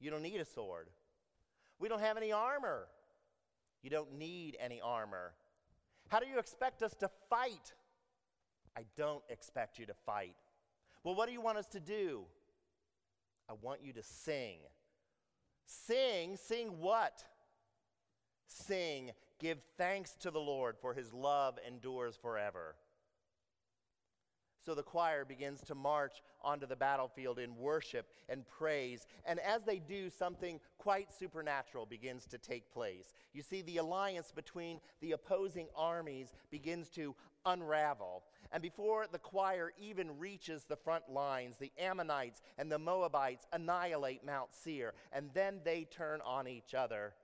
You 0.00 0.10
don't 0.10 0.22
need 0.22 0.40
a 0.40 0.44
sword. 0.44 0.90
We 1.78 1.88
don't 1.88 2.00
have 2.00 2.16
any 2.16 2.32
armor. 2.32 2.88
You 3.82 3.90
don't 3.90 4.14
need 4.14 4.56
any 4.58 4.80
armor. 4.80 5.34
How 6.08 6.18
do 6.18 6.26
you 6.26 6.38
expect 6.38 6.82
us 6.82 6.94
to 6.96 7.08
fight? 7.30 7.72
I 8.76 8.84
don't 8.96 9.22
expect 9.28 9.78
you 9.78 9.86
to 9.86 9.94
fight. 9.94 10.36
Well, 11.04 11.14
what 11.14 11.26
do 11.26 11.32
you 11.32 11.40
want 11.40 11.58
us 11.58 11.66
to 11.68 11.80
do? 11.80 12.26
I 13.48 13.54
want 13.60 13.82
you 13.82 13.92
to 13.92 14.02
sing. 14.02 14.58
Sing, 15.66 16.36
sing 16.36 16.78
what? 16.78 17.24
Sing, 18.46 19.12
give 19.38 19.58
thanks 19.78 20.14
to 20.20 20.30
the 20.30 20.40
Lord, 20.40 20.76
for 20.80 20.94
his 20.94 21.12
love 21.12 21.58
endures 21.66 22.16
forever. 22.16 22.76
So 24.64 24.74
the 24.76 24.82
choir 24.82 25.24
begins 25.24 25.60
to 25.62 25.74
march 25.74 26.22
onto 26.40 26.66
the 26.66 26.76
battlefield 26.76 27.40
in 27.40 27.56
worship 27.56 28.06
and 28.28 28.46
praise. 28.46 29.06
And 29.26 29.40
as 29.40 29.62
they 29.64 29.80
do, 29.80 30.08
something 30.08 30.60
quite 30.78 31.12
supernatural 31.12 31.84
begins 31.84 32.26
to 32.26 32.38
take 32.38 32.72
place. 32.72 33.12
You 33.32 33.42
see, 33.42 33.62
the 33.62 33.78
alliance 33.78 34.30
between 34.32 34.78
the 35.00 35.12
opposing 35.12 35.66
armies 35.76 36.28
begins 36.50 36.88
to 36.90 37.16
unravel. 37.44 38.22
And 38.52 38.62
before 38.62 39.06
the 39.10 39.18
choir 39.18 39.72
even 39.78 40.18
reaches 40.18 40.64
the 40.64 40.76
front 40.76 41.08
lines, 41.08 41.56
the 41.56 41.72
Ammonites 41.78 42.42
and 42.58 42.70
the 42.70 42.78
Moabites 42.78 43.46
annihilate 43.52 44.24
Mount 44.24 44.54
Seir, 44.54 44.92
and 45.10 45.30
then 45.32 45.60
they 45.64 45.84
turn 45.84 46.20
on 46.20 46.46
each 46.46 46.74
other. 46.74 47.14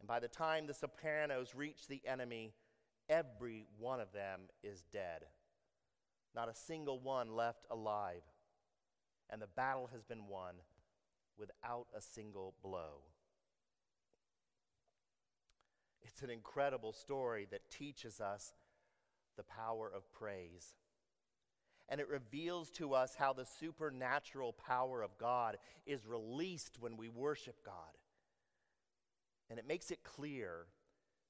And 0.00 0.06
by 0.06 0.20
the 0.20 0.28
time 0.28 0.66
the 0.66 0.74
sopranos 0.74 1.54
reach 1.54 1.86
the 1.88 2.02
enemy, 2.06 2.52
every 3.08 3.64
one 3.78 4.00
of 4.00 4.12
them 4.12 4.42
is 4.62 4.84
dead 4.92 5.24
not 6.38 6.48
a 6.48 6.54
single 6.54 7.00
one 7.00 7.34
left 7.34 7.66
alive. 7.68 8.22
And 9.28 9.42
the 9.42 9.48
battle 9.48 9.90
has 9.92 10.04
been 10.04 10.28
won 10.28 10.54
without 11.36 11.86
a 11.96 12.00
single 12.00 12.54
blow. 12.62 13.02
It's 16.02 16.22
an 16.22 16.30
incredible 16.30 16.92
story 16.92 17.46
that 17.50 17.70
teaches 17.70 18.20
us 18.20 18.52
the 19.38 19.44
power 19.44 19.90
of 19.94 20.12
praise. 20.12 20.74
And 21.88 22.02
it 22.02 22.08
reveals 22.10 22.68
to 22.72 22.92
us 22.92 23.14
how 23.18 23.32
the 23.32 23.46
supernatural 23.46 24.52
power 24.52 25.02
of 25.02 25.16
God 25.16 25.56
is 25.86 26.06
released 26.06 26.76
when 26.78 26.98
we 26.98 27.08
worship 27.08 27.64
God. 27.64 27.74
And 29.48 29.58
it 29.58 29.66
makes 29.66 29.90
it 29.90 30.04
clear 30.04 30.66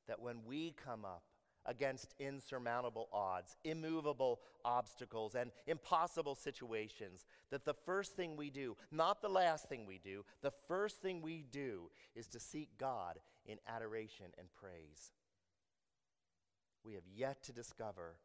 that 0.08 0.20
when 0.20 0.38
we 0.44 0.74
come 0.84 1.04
up 1.04 1.22
against 1.64 2.14
insurmountable 2.18 3.08
odds, 3.12 3.56
immovable 3.62 4.40
obstacles, 4.64 5.34
and 5.34 5.52
impossible 5.66 6.34
situations, 6.34 7.24
that 7.50 7.64
the 7.64 7.74
first 7.74 8.16
thing 8.16 8.36
we 8.36 8.50
do, 8.50 8.76
not 8.90 9.20
the 9.22 9.28
last 9.28 9.68
thing 9.68 9.86
we 9.86 9.98
do, 9.98 10.24
the 10.42 10.52
first 10.66 11.02
thing 11.02 11.22
we 11.22 11.44
do 11.52 11.90
is 12.16 12.26
to 12.26 12.40
seek 12.40 12.70
God 12.78 13.18
in 13.46 13.58
adoration 13.68 14.26
and 14.38 14.48
praise. 14.54 15.12
We 16.88 16.94
have 16.94 17.04
yet 17.14 17.42
to 17.42 17.52
discover 17.52 18.16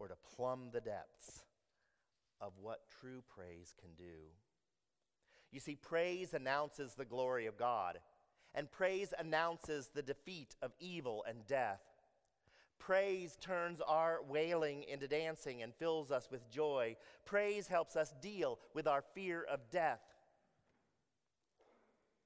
or 0.00 0.08
to 0.08 0.16
plumb 0.34 0.70
the 0.72 0.80
depths 0.80 1.44
of 2.40 2.54
what 2.60 2.80
true 3.00 3.22
praise 3.32 3.76
can 3.80 3.90
do. 3.96 4.32
You 5.52 5.60
see, 5.60 5.76
praise 5.76 6.34
announces 6.34 6.94
the 6.94 7.04
glory 7.04 7.46
of 7.46 7.56
God, 7.56 8.00
and 8.56 8.68
praise 8.72 9.14
announces 9.16 9.90
the 9.94 10.02
defeat 10.02 10.56
of 10.60 10.72
evil 10.80 11.24
and 11.28 11.46
death. 11.46 11.80
Praise 12.80 13.36
turns 13.40 13.80
our 13.86 14.18
wailing 14.28 14.82
into 14.82 15.06
dancing 15.06 15.62
and 15.62 15.72
fills 15.72 16.10
us 16.10 16.28
with 16.28 16.50
joy. 16.50 16.96
Praise 17.24 17.68
helps 17.68 17.94
us 17.94 18.12
deal 18.20 18.58
with 18.74 18.88
our 18.88 19.04
fear 19.14 19.46
of 19.48 19.70
death. 19.70 20.00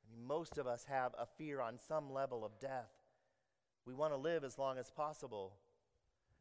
I 0.07 0.17
mean, 0.17 0.27
most 0.27 0.57
of 0.57 0.67
us 0.67 0.87
have 0.89 1.13
a 1.19 1.27
fear 1.37 1.61
on 1.61 1.79
some 1.87 2.11
level 2.11 2.47
of 2.47 2.59
death. 2.61 2.94
We 3.87 3.95
want 3.95 4.13
to 4.13 4.17
live 4.17 4.45
as 4.45 4.59
long 4.59 4.79
as 4.79 4.91
possible. 4.91 5.55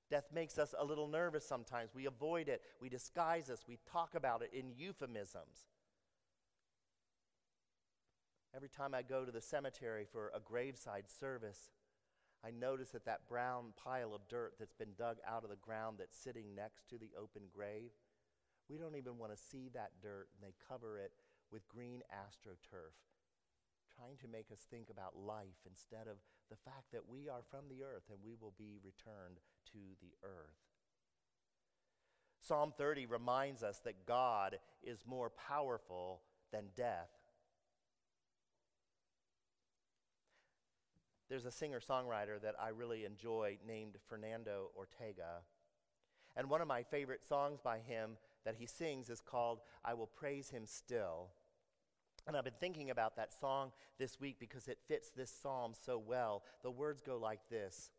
Death 0.10 0.30
makes 0.34 0.58
us 0.58 0.74
a 0.80 0.86
little 0.86 1.08
nervous 1.08 1.46
sometimes. 1.46 1.92
We 1.96 2.06
avoid 2.06 2.48
it, 2.48 2.62
we 2.80 2.90
disguise 2.90 3.50
us, 3.50 3.66
we 3.68 3.80
talk 3.92 4.16
about 4.16 4.42
it 4.42 4.52
in 4.54 4.72
euphemisms. 4.78 5.68
Every 8.56 8.70
time 8.70 8.94
I 8.94 9.02
go 9.02 9.26
to 9.26 9.32
the 9.32 9.42
cemetery 9.42 10.06
for 10.12 10.32
a 10.36 10.40
graveside 10.40 11.06
service, 11.10 11.72
I 12.46 12.52
notice 12.52 12.90
that 12.90 13.06
that 13.06 13.28
brown 13.28 13.74
pile 13.84 14.14
of 14.14 14.28
dirt 14.30 14.54
that's 14.60 14.74
been 14.74 14.94
dug 14.98 15.18
out 15.28 15.44
of 15.44 15.50
the 15.50 15.56
ground 15.56 15.98
that's 16.00 16.18
sitting 16.18 16.54
next 16.56 16.88
to 16.90 16.98
the 16.98 17.10
open 17.20 17.44
grave, 17.52 17.92
we 18.70 18.78
don't 18.78 18.96
even 18.96 19.18
want 19.18 19.32
to 19.32 19.38
see 19.38 19.70
that 19.74 19.92
dirt, 20.02 20.28
and 20.36 20.48
they 20.48 20.54
cover 20.68 20.98
it 20.98 21.14
with 21.52 21.68
green 21.68 22.04
astroturf, 22.14 22.94
trying 23.96 24.18
to 24.22 24.28
make 24.28 24.52
us 24.52 24.66
think 24.70 24.90
about 24.90 25.16
life 25.16 25.62
instead 25.68 26.08
of 26.08 26.18
the 26.50 26.56
fact 26.56 26.92
that 26.92 27.08
we 27.08 27.30
are 27.30 27.44
from 27.50 27.66
the 27.70 27.84
earth 27.84 28.04
and 28.10 28.20
we 28.24 28.36
will 28.40 28.54
be 28.58 28.80
returned 28.84 29.38
to 29.72 29.80
the 30.02 30.14
earth. 30.24 30.60
Psalm 32.40 32.74
30 32.78 33.06
reminds 33.06 33.64
us 33.64 33.80
that 33.86 34.06
God 34.06 34.58
is 34.84 35.06
more 35.08 35.30
powerful 35.30 36.22
than 36.52 36.66
death. 36.76 37.10
There's 41.30 41.46
a 41.46 41.52
singer 41.52 41.80
songwriter 41.80 42.42
that 42.42 42.56
I 42.62 42.70
really 42.70 43.06
enjoy 43.06 43.58
named 43.66 43.96
Fernando 44.08 44.72
Ortega. 44.78 45.42
And 46.36 46.50
one 46.50 46.62
of 46.62 46.68
my 46.68 46.84
favorite 46.84 47.24
songs 47.24 47.60
by 47.64 47.80
him 47.80 48.18
that 48.46 48.56
he 48.60 48.66
sings 48.66 49.10
is 49.10 49.22
called 49.22 49.62
I 49.86 49.94
Will 49.94 50.08
Praise 50.08 50.50
Him 50.50 50.66
Still. 50.66 51.30
And 52.26 52.38
I've 52.38 52.46
been 52.46 52.54
thinking 52.60 52.90
about 52.90 53.18
that 53.18 53.34
song 53.38 53.72
this 54.00 54.20
week 54.20 54.38
because 54.40 54.68
it 54.68 54.80
fits 54.88 55.10
this 55.10 55.32
psalm 55.32 55.74
so 55.86 55.98
well. 55.98 56.44
The 56.62 56.72
words 56.72 57.02
go 57.02 57.18
like 57.18 57.42
this 57.50 57.92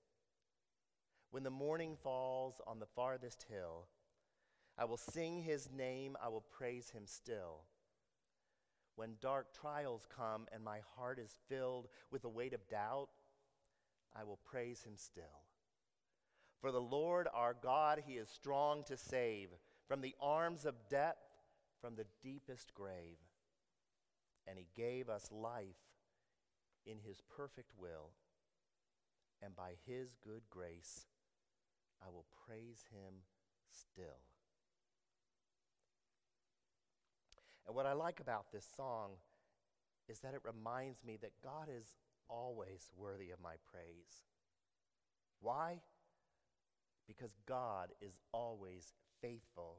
When 1.31 1.43
the 1.43 1.51
morning 1.51 1.97
falls 2.03 2.61
on 2.67 2.79
the 2.79 2.87
farthest 2.87 3.47
hill, 3.51 3.87
I 4.79 4.87
will 4.87 4.97
sing 4.97 5.43
his 5.43 5.69
name, 5.71 6.17
I 6.23 6.29
will 6.29 6.45
praise 6.51 6.91
him 6.91 7.03
still. 7.07 7.65
When 8.97 9.17
dark 9.21 9.53
trials 9.53 10.07
come 10.15 10.47
and 10.53 10.63
my 10.63 10.79
heart 10.97 11.19
is 11.19 11.37
filled 11.49 11.89
with 12.11 12.23
the 12.23 12.29
weight 12.29 12.55
of 12.55 12.69
doubt, 12.69 13.09
I 14.17 14.25
will 14.25 14.39
praise 14.45 14.85
him 14.85 14.95
still. 14.97 15.25
For 16.61 16.73
the 16.73 16.81
Lord 16.81 17.29
our 17.35 17.55
God, 17.55 18.03
he 18.07 18.15
is 18.15 18.29
strong 18.31 18.85
to 18.85 18.97
save 18.97 19.49
from 19.87 20.01
the 20.01 20.15
arms 20.21 20.65
of 20.65 20.89
death, 20.89 21.19
from 21.81 21.97
the 21.97 22.07
deepest 22.23 22.73
grave. 22.73 23.19
And 24.47 24.59
he 24.59 24.67
gave 24.75 25.09
us 25.09 25.31
life 25.33 25.81
in 26.87 26.99
his 26.99 27.21
perfect 27.37 27.73
will. 27.79 28.11
And 29.43 29.57
by 29.57 29.73
his 29.87 30.15
good 30.23 30.43
grace, 30.51 31.07
I 32.03 32.09
will 32.11 32.27
praise 32.47 32.85
him 32.91 33.15
still. 33.71 34.21
And 37.67 37.75
what 37.75 37.87
I 37.87 37.93
like 37.93 38.21
about 38.21 38.47
this 38.53 38.67
song 38.77 39.13
is 40.09 40.21
that 40.21 40.35
it 40.35 40.43
reminds 40.45 41.03
me 41.03 41.19
that 41.23 41.33
God 41.43 41.69
is 41.75 41.97
always 42.29 42.91
worthy 42.97 43.31
of 43.31 43.41
my 43.43 43.55
praise. 43.71 44.25
Why? 45.41 45.81
Because 47.07 47.35
God 47.47 47.91
is 48.01 48.19
always 48.33 48.93
faithful. 49.21 49.79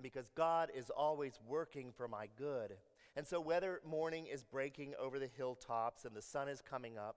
And 0.00 0.04
because 0.10 0.30
God 0.34 0.70
is 0.74 0.88
always 0.88 1.38
working 1.46 1.92
for 1.94 2.08
my 2.08 2.26
good. 2.38 2.78
And 3.16 3.26
so, 3.26 3.38
whether 3.38 3.82
morning 3.86 4.28
is 4.28 4.44
breaking 4.44 4.94
over 4.98 5.18
the 5.18 5.28
hilltops 5.36 6.06
and 6.06 6.16
the 6.16 6.22
sun 6.22 6.48
is 6.48 6.62
coming 6.62 6.96
up, 6.96 7.16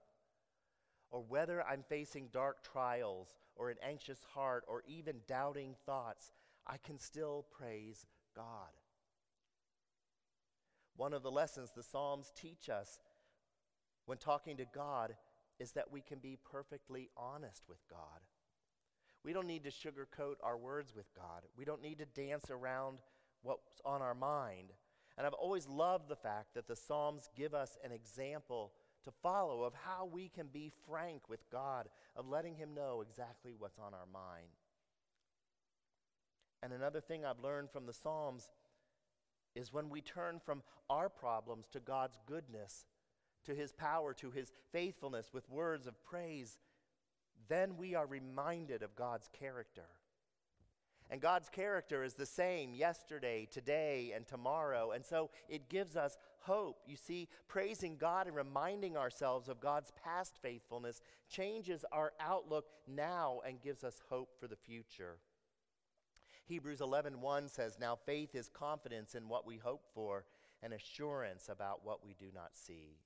or 1.10 1.22
whether 1.26 1.66
I'm 1.66 1.82
facing 1.88 2.28
dark 2.30 2.62
trials 2.62 3.28
or 3.56 3.70
an 3.70 3.78
anxious 3.82 4.18
heart 4.34 4.64
or 4.68 4.82
even 4.86 5.22
doubting 5.26 5.76
thoughts, 5.86 6.34
I 6.66 6.76
can 6.76 6.98
still 6.98 7.46
praise 7.50 8.04
God. 8.36 8.76
One 10.94 11.14
of 11.14 11.22
the 11.22 11.30
lessons 11.30 11.70
the 11.74 11.82
Psalms 11.82 12.34
teach 12.36 12.68
us 12.68 12.98
when 14.04 14.18
talking 14.18 14.58
to 14.58 14.66
God 14.66 15.16
is 15.58 15.72
that 15.72 15.90
we 15.90 16.02
can 16.02 16.18
be 16.18 16.36
perfectly 16.52 17.08
honest 17.16 17.62
with 17.66 17.80
God. 17.88 18.20
We 19.24 19.32
don't 19.32 19.46
need 19.46 19.64
to 19.64 19.70
sugarcoat 19.70 20.34
our 20.42 20.56
words 20.56 20.94
with 20.94 21.06
God. 21.14 21.42
We 21.56 21.64
don't 21.64 21.82
need 21.82 21.98
to 21.98 22.04
dance 22.04 22.50
around 22.50 22.98
what's 23.42 23.80
on 23.84 24.02
our 24.02 24.14
mind. 24.14 24.72
And 25.16 25.26
I've 25.26 25.32
always 25.32 25.66
loved 25.66 26.08
the 26.08 26.16
fact 26.16 26.54
that 26.54 26.68
the 26.68 26.76
Psalms 26.76 27.30
give 27.36 27.54
us 27.54 27.78
an 27.84 27.92
example 27.92 28.72
to 29.04 29.10
follow 29.22 29.62
of 29.62 29.74
how 29.74 30.06
we 30.06 30.28
can 30.28 30.48
be 30.52 30.72
frank 30.88 31.28
with 31.28 31.48
God, 31.50 31.88
of 32.16 32.28
letting 32.28 32.56
Him 32.56 32.74
know 32.74 33.02
exactly 33.06 33.52
what's 33.56 33.78
on 33.78 33.94
our 33.94 34.06
mind. 34.12 34.48
And 36.62 36.72
another 36.72 37.00
thing 37.00 37.24
I've 37.24 37.40
learned 37.40 37.70
from 37.70 37.86
the 37.86 37.92
Psalms 37.92 38.50
is 39.54 39.72
when 39.72 39.88
we 39.88 40.00
turn 40.00 40.40
from 40.44 40.62
our 40.90 41.08
problems 41.08 41.68
to 41.72 41.80
God's 41.80 42.18
goodness, 42.26 42.86
to 43.44 43.54
His 43.54 43.72
power, 43.72 44.14
to 44.14 44.30
His 44.30 44.50
faithfulness 44.72 45.30
with 45.32 45.48
words 45.48 45.86
of 45.86 46.02
praise, 46.02 46.58
then 47.48 47.76
we 47.76 47.94
are 47.94 48.06
reminded 48.06 48.82
of 48.82 48.96
God's 48.96 49.28
character. 49.28 49.86
And 51.10 51.20
God's 51.20 51.50
character 51.50 52.02
is 52.02 52.14
the 52.14 52.26
same 52.26 52.74
yesterday, 52.74 53.46
today, 53.50 54.12
and 54.16 54.26
tomorrow. 54.26 54.92
And 54.92 55.04
so 55.04 55.30
it 55.48 55.68
gives 55.68 55.96
us 55.96 56.16
hope. 56.40 56.78
You 56.86 56.96
see, 56.96 57.28
praising 57.46 57.96
God 57.98 58.26
and 58.26 58.34
reminding 58.34 58.96
ourselves 58.96 59.48
of 59.48 59.60
God's 59.60 59.92
past 60.02 60.38
faithfulness 60.40 61.02
changes 61.28 61.84
our 61.92 62.14
outlook 62.18 62.66
now 62.86 63.40
and 63.46 63.60
gives 63.60 63.84
us 63.84 64.02
hope 64.08 64.30
for 64.40 64.48
the 64.48 64.56
future. 64.56 65.18
Hebrews 66.46 66.80
11:1 66.80 67.48
says, 67.48 67.78
"Now 67.78 67.96
faith 67.96 68.34
is 68.34 68.48
confidence 68.48 69.14
in 69.14 69.28
what 69.28 69.46
we 69.46 69.58
hope 69.58 69.86
for 69.92 70.26
and 70.62 70.72
assurance 70.72 71.48
about 71.48 71.82
what 71.84 72.02
we 72.02 72.14
do 72.14 72.32
not 72.32 72.56
see." 72.56 72.98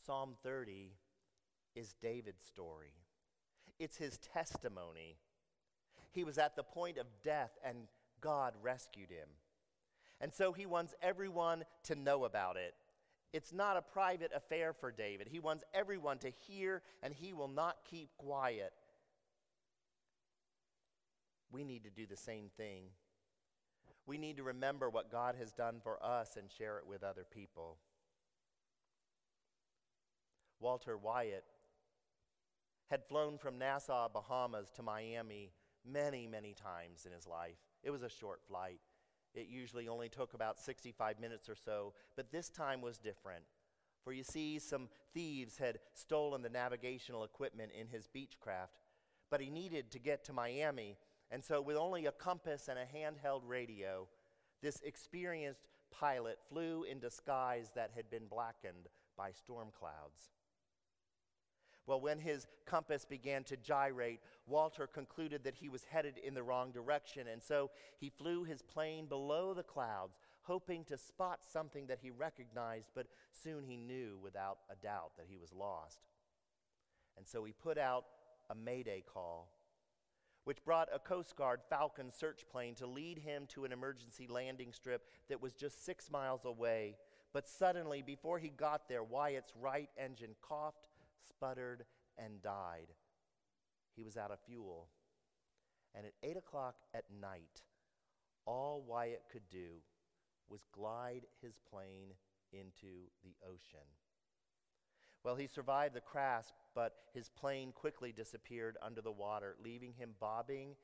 Psalm 0.00 0.36
30 0.42 0.98
is 1.74 1.94
David's 2.00 2.44
story. 2.44 2.94
It's 3.78 3.96
his 3.96 4.18
testimony. 4.18 5.16
He 6.12 6.24
was 6.24 6.38
at 6.38 6.56
the 6.56 6.62
point 6.62 6.98
of 6.98 7.06
death 7.22 7.58
and 7.64 7.88
God 8.20 8.54
rescued 8.62 9.10
him. 9.10 9.28
And 10.20 10.32
so 10.32 10.52
he 10.52 10.64
wants 10.64 10.94
everyone 11.02 11.64
to 11.84 11.94
know 11.94 12.24
about 12.24 12.56
it. 12.56 12.74
It's 13.32 13.52
not 13.52 13.76
a 13.76 13.82
private 13.82 14.30
affair 14.34 14.72
for 14.72 14.92
David. 14.92 15.26
He 15.28 15.40
wants 15.40 15.64
everyone 15.74 16.18
to 16.18 16.30
hear, 16.46 16.82
and 17.02 17.12
he 17.12 17.32
will 17.32 17.48
not 17.48 17.78
keep 17.90 18.10
quiet. 18.16 18.72
We 21.50 21.64
need 21.64 21.82
to 21.82 21.90
do 21.90 22.06
the 22.06 22.16
same 22.16 22.50
thing. 22.56 22.84
We 24.06 24.18
need 24.18 24.36
to 24.36 24.44
remember 24.44 24.88
what 24.88 25.10
God 25.10 25.34
has 25.38 25.50
done 25.50 25.80
for 25.82 26.00
us 26.00 26.36
and 26.36 26.48
share 26.48 26.78
it 26.78 26.86
with 26.86 27.02
other 27.02 27.26
people. 27.28 27.78
Walter 30.60 30.96
Wyatt 30.96 31.44
had 32.90 33.04
flown 33.04 33.38
from 33.38 33.58
Nassau, 33.58 34.08
Bahamas 34.08 34.70
to 34.76 34.82
Miami 34.82 35.52
many, 35.84 36.26
many 36.26 36.54
times 36.54 37.06
in 37.06 37.12
his 37.12 37.26
life. 37.26 37.58
It 37.82 37.90
was 37.90 38.02
a 38.02 38.08
short 38.08 38.40
flight. 38.46 38.80
It 39.34 39.48
usually 39.48 39.88
only 39.88 40.08
took 40.08 40.34
about 40.34 40.58
65 40.58 41.18
minutes 41.18 41.48
or 41.48 41.56
so, 41.56 41.94
but 42.16 42.30
this 42.30 42.48
time 42.48 42.80
was 42.80 42.98
different. 42.98 43.44
For 44.02 44.12
you 44.12 44.22
see, 44.22 44.58
some 44.58 44.88
thieves 45.12 45.58
had 45.58 45.78
stolen 45.94 46.42
the 46.42 46.50
navigational 46.50 47.24
equipment 47.24 47.72
in 47.78 47.88
his 47.88 48.06
Beechcraft, 48.06 48.84
but 49.30 49.40
he 49.40 49.50
needed 49.50 49.90
to 49.90 49.98
get 49.98 50.24
to 50.24 50.32
Miami, 50.32 50.98
and 51.30 51.42
so 51.42 51.60
with 51.60 51.76
only 51.76 52.06
a 52.06 52.12
compass 52.12 52.68
and 52.68 52.78
a 52.78 52.84
handheld 52.84 53.42
radio, 53.46 54.06
this 54.62 54.80
experienced 54.84 55.66
pilot 55.90 56.38
flew 56.48 56.84
into 56.84 57.10
skies 57.10 57.70
that 57.74 57.90
had 57.96 58.10
been 58.10 58.26
blackened 58.26 58.88
by 59.16 59.30
storm 59.32 59.68
clouds. 59.76 60.30
Well, 61.86 62.00
when 62.00 62.18
his 62.18 62.46
compass 62.64 63.04
began 63.04 63.44
to 63.44 63.56
gyrate, 63.56 64.20
Walter 64.46 64.86
concluded 64.86 65.44
that 65.44 65.56
he 65.56 65.68
was 65.68 65.84
headed 65.84 66.16
in 66.16 66.32
the 66.34 66.42
wrong 66.42 66.72
direction, 66.72 67.28
and 67.28 67.42
so 67.42 67.70
he 68.00 68.08
flew 68.08 68.44
his 68.44 68.62
plane 68.62 69.06
below 69.06 69.52
the 69.52 69.62
clouds, 69.62 70.18
hoping 70.42 70.84
to 70.84 70.96
spot 70.96 71.40
something 71.50 71.86
that 71.88 71.98
he 72.00 72.10
recognized, 72.10 72.90
but 72.94 73.06
soon 73.32 73.64
he 73.64 73.76
knew 73.76 74.18
without 74.22 74.58
a 74.70 74.76
doubt 74.76 75.12
that 75.18 75.26
he 75.28 75.36
was 75.36 75.52
lost. 75.52 76.00
And 77.18 77.26
so 77.26 77.44
he 77.44 77.52
put 77.52 77.76
out 77.76 78.04
a 78.48 78.54
mayday 78.54 79.02
call, 79.06 79.50
which 80.44 80.64
brought 80.64 80.88
a 80.92 80.98
Coast 80.98 81.36
Guard 81.36 81.60
Falcon 81.68 82.10
search 82.10 82.44
plane 82.50 82.74
to 82.76 82.86
lead 82.86 83.18
him 83.18 83.46
to 83.48 83.64
an 83.64 83.72
emergency 83.72 84.26
landing 84.26 84.72
strip 84.72 85.02
that 85.28 85.42
was 85.42 85.52
just 85.52 85.84
six 85.84 86.10
miles 86.10 86.46
away. 86.46 86.96
But 87.32 87.48
suddenly, 87.48 88.00
before 88.00 88.38
he 88.38 88.48
got 88.48 88.88
there, 88.88 89.02
Wyatt's 89.02 89.52
right 89.60 89.90
engine 89.98 90.34
coughed 90.40 90.86
sputtered, 91.28 91.84
and 92.18 92.42
died. 92.42 92.88
He 93.96 94.04
was 94.04 94.16
out 94.16 94.30
of 94.30 94.38
fuel. 94.46 94.88
And 95.94 96.06
at 96.06 96.14
8 96.22 96.36
o'clock 96.36 96.76
at 96.94 97.04
night, 97.20 97.62
all 98.46 98.84
Wyatt 98.86 99.22
could 99.30 99.48
do 99.50 99.82
was 100.48 100.66
glide 100.72 101.26
his 101.40 101.58
plane 101.70 102.14
into 102.52 103.08
the 103.22 103.34
ocean. 103.46 103.86
Well, 105.22 105.36
he 105.36 105.46
survived 105.46 105.94
the 105.94 106.00
crash, 106.00 106.44
but 106.74 106.94
his 107.14 107.30
plane 107.30 107.72
quickly 107.72 108.12
disappeared 108.12 108.76
under 108.82 109.00
the 109.00 109.12
water, 109.12 109.56
leaving 109.64 109.94
him 109.94 110.10
bobbing 110.20 110.76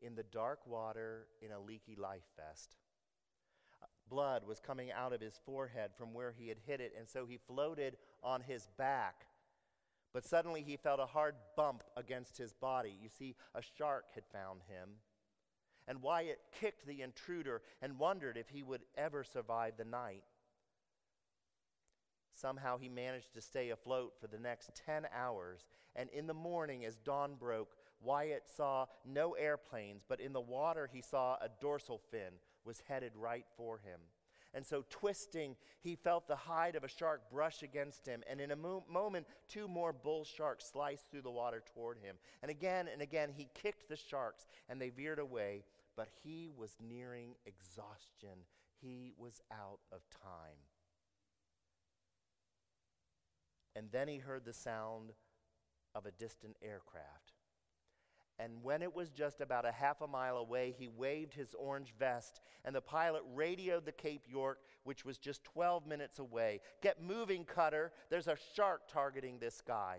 in 0.00 0.14
the 0.14 0.22
dark 0.22 0.60
water 0.66 1.26
in 1.42 1.50
a 1.50 1.60
leaky 1.60 1.96
life 1.96 2.22
vest. 2.36 2.76
Uh, 3.82 3.86
blood 4.08 4.46
was 4.46 4.60
coming 4.60 4.92
out 4.92 5.12
of 5.12 5.20
his 5.20 5.40
forehead 5.44 5.90
from 5.96 6.14
where 6.14 6.32
he 6.32 6.48
had 6.48 6.58
hit 6.66 6.80
it, 6.80 6.92
and 6.96 7.08
so 7.08 7.26
he 7.26 7.36
floated 7.36 7.96
on 8.22 8.42
his 8.42 8.68
back 8.78 9.26
but 10.12 10.24
suddenly 10.24 10.62
he 10.62 10.76
felt 10.76 11.00
a 11.00 11.06
hard 11.06 11.36
bump 11.56 11.82
against 11.96 12.36
his 12.36 12.52
body. 12.52 12.96
You 13.00 13.08
see, 13.08 13.36
a 13.54 13.62
shark 13.62 14.06
had 14.14 14.24
found 14.32 14.60
him. 14.68 14.90
And 15.86 16.02
Wyatt 16.02 16.40
kicked 16.52 16.86
the 16.86 17.02
intruder 17.02 17.62
and 17.82 17.98
wondered 17.98 18.36
if 18.36 18.48
he 18.48 18.62
would 18.62 18.82
ever 18.96 19.24
survive 19.24 19.74
the 19.76 19.84
night. 19.84 20.22
Somehow 22.34 22.78
he 22.78 22.88
managed 22.88 23.34
to 23.34 23.40
stay 23.40 23.70
afloat 23.70 24.14
for 24.20 24.26
the 24.26 24.38
next 24.38 24.70
10 24.86 25.06
hours. 25.14 25.66
And 25.94 26.08
in 26.10 26.26
the 26.26 26.34
morning, 26.34 26.84
as 26.84 26.96
dawn 26.96 27.34
broke, 27.38 27.76
Wyatt 28.00 28.44
saw 28.48 28.86
no 29.04 29.32
airplanes, 29.32 30.04
but 30.08 30.20
in 30.20 30.32
the 30.32 30.40
water 30.40 30.88
he 30.90 31.02
saw 31.02 31.34
a 31.34 31.48
dorsal 31.60 32.00
fin 32.10 32.32
was 32.64 32.82
headed 32.88 33.12
right 33.14 33.46
for 33.56 33.78
him. 33.78 34.00
And 34.52 34.66
so, 34.66 34.84
twisting, 34.90 35.54
he 35.80 35.94
felt 35.94 36.26
the 36.26 36.34
hide 36.34 36.74
of 36.74 36.82
a 36.82 36.88
shark 36.88 37.30
brush 37.30 37.62
against 37.62 38.06
him. 38.06 38.22
And 38.28 38.40
in 38.40 38.50
a 38.50 38.56
mo- 38.56 38.84
moment, 38.90 39.26
two 39.48 39.68
more 39.68 39.92
bull 39.92 40.24
sharks 40.24 40.70
sliced 40.72 41.10
through 41.10 41.22
the 41.22 41.30
water 41.30 41.62
toward 41.72 41.98
him. 41.98 42.16
And 42.42 42.50
again 42.50 42.88
and 42.92 43.00
again, 43.00 43.30
he 43.36 43.48
kicked 43.54 43.88
the 43.88 43.96
sharks, 43.96 44.46
and 44.68 44.80
they 44.80 44.90
veered 44.90 45.20
away. 45.20 45.64
But 45.96 46.08
he 46.24 46.50
was 46.56 46.76
nearing 46.80 47.34
exhaustion, 47.46 48.44
he 48.80 49.12
was 49.16 49.40
out 49.52 49.80
of 49.92 50.00
time. 50.10 50.58
And 53.76 53.90
then 53.92 54.08
he 54.08 54.18
heard 54.18 54.44
the 54.44 54.52
sound 54.52 55.12
of 55.94 56.06
a 56.06 56.10
distant 56.10 56.56
aircraft. 56.60 57.39
And 58.42 58.62
when 58.62 58.80
it 58.80 58.94
was 58.94 59.10
just 59.10 59.42
about 59.42 59.66
a 59.66 59.72
half 59.72 60.00
a 60.00 60.06
mile 60.06 60.38
away, 60.38 60.74
he 60.78 60.88
waved 60.88 61.34
his 61.34 61.54
orange 61.54 61.92
vest, 61.98 62.40
and 62.64 62.74
the 62.74 62.80
pilot 62.80 63.22
radioed 63.34 63.84
the 63.84 63.92
Cape 63.92 64.24
York, 64.26 64.60
which 64.84 65.04
was 65.04 65.18
just 65.18 65.44
12 65.44 65.86
minutes 65.86 66.18
away. 66.18 66.60
Get 66.80 67.02
moving, 67.02 67.44
Cutter. 67.44 67.92
There's 68.08 68.28
a 68.28 68.38
shark 68.54 68.88
targeting 68.88 69.38
this 69.38 69.60
guy. 69.60 69.98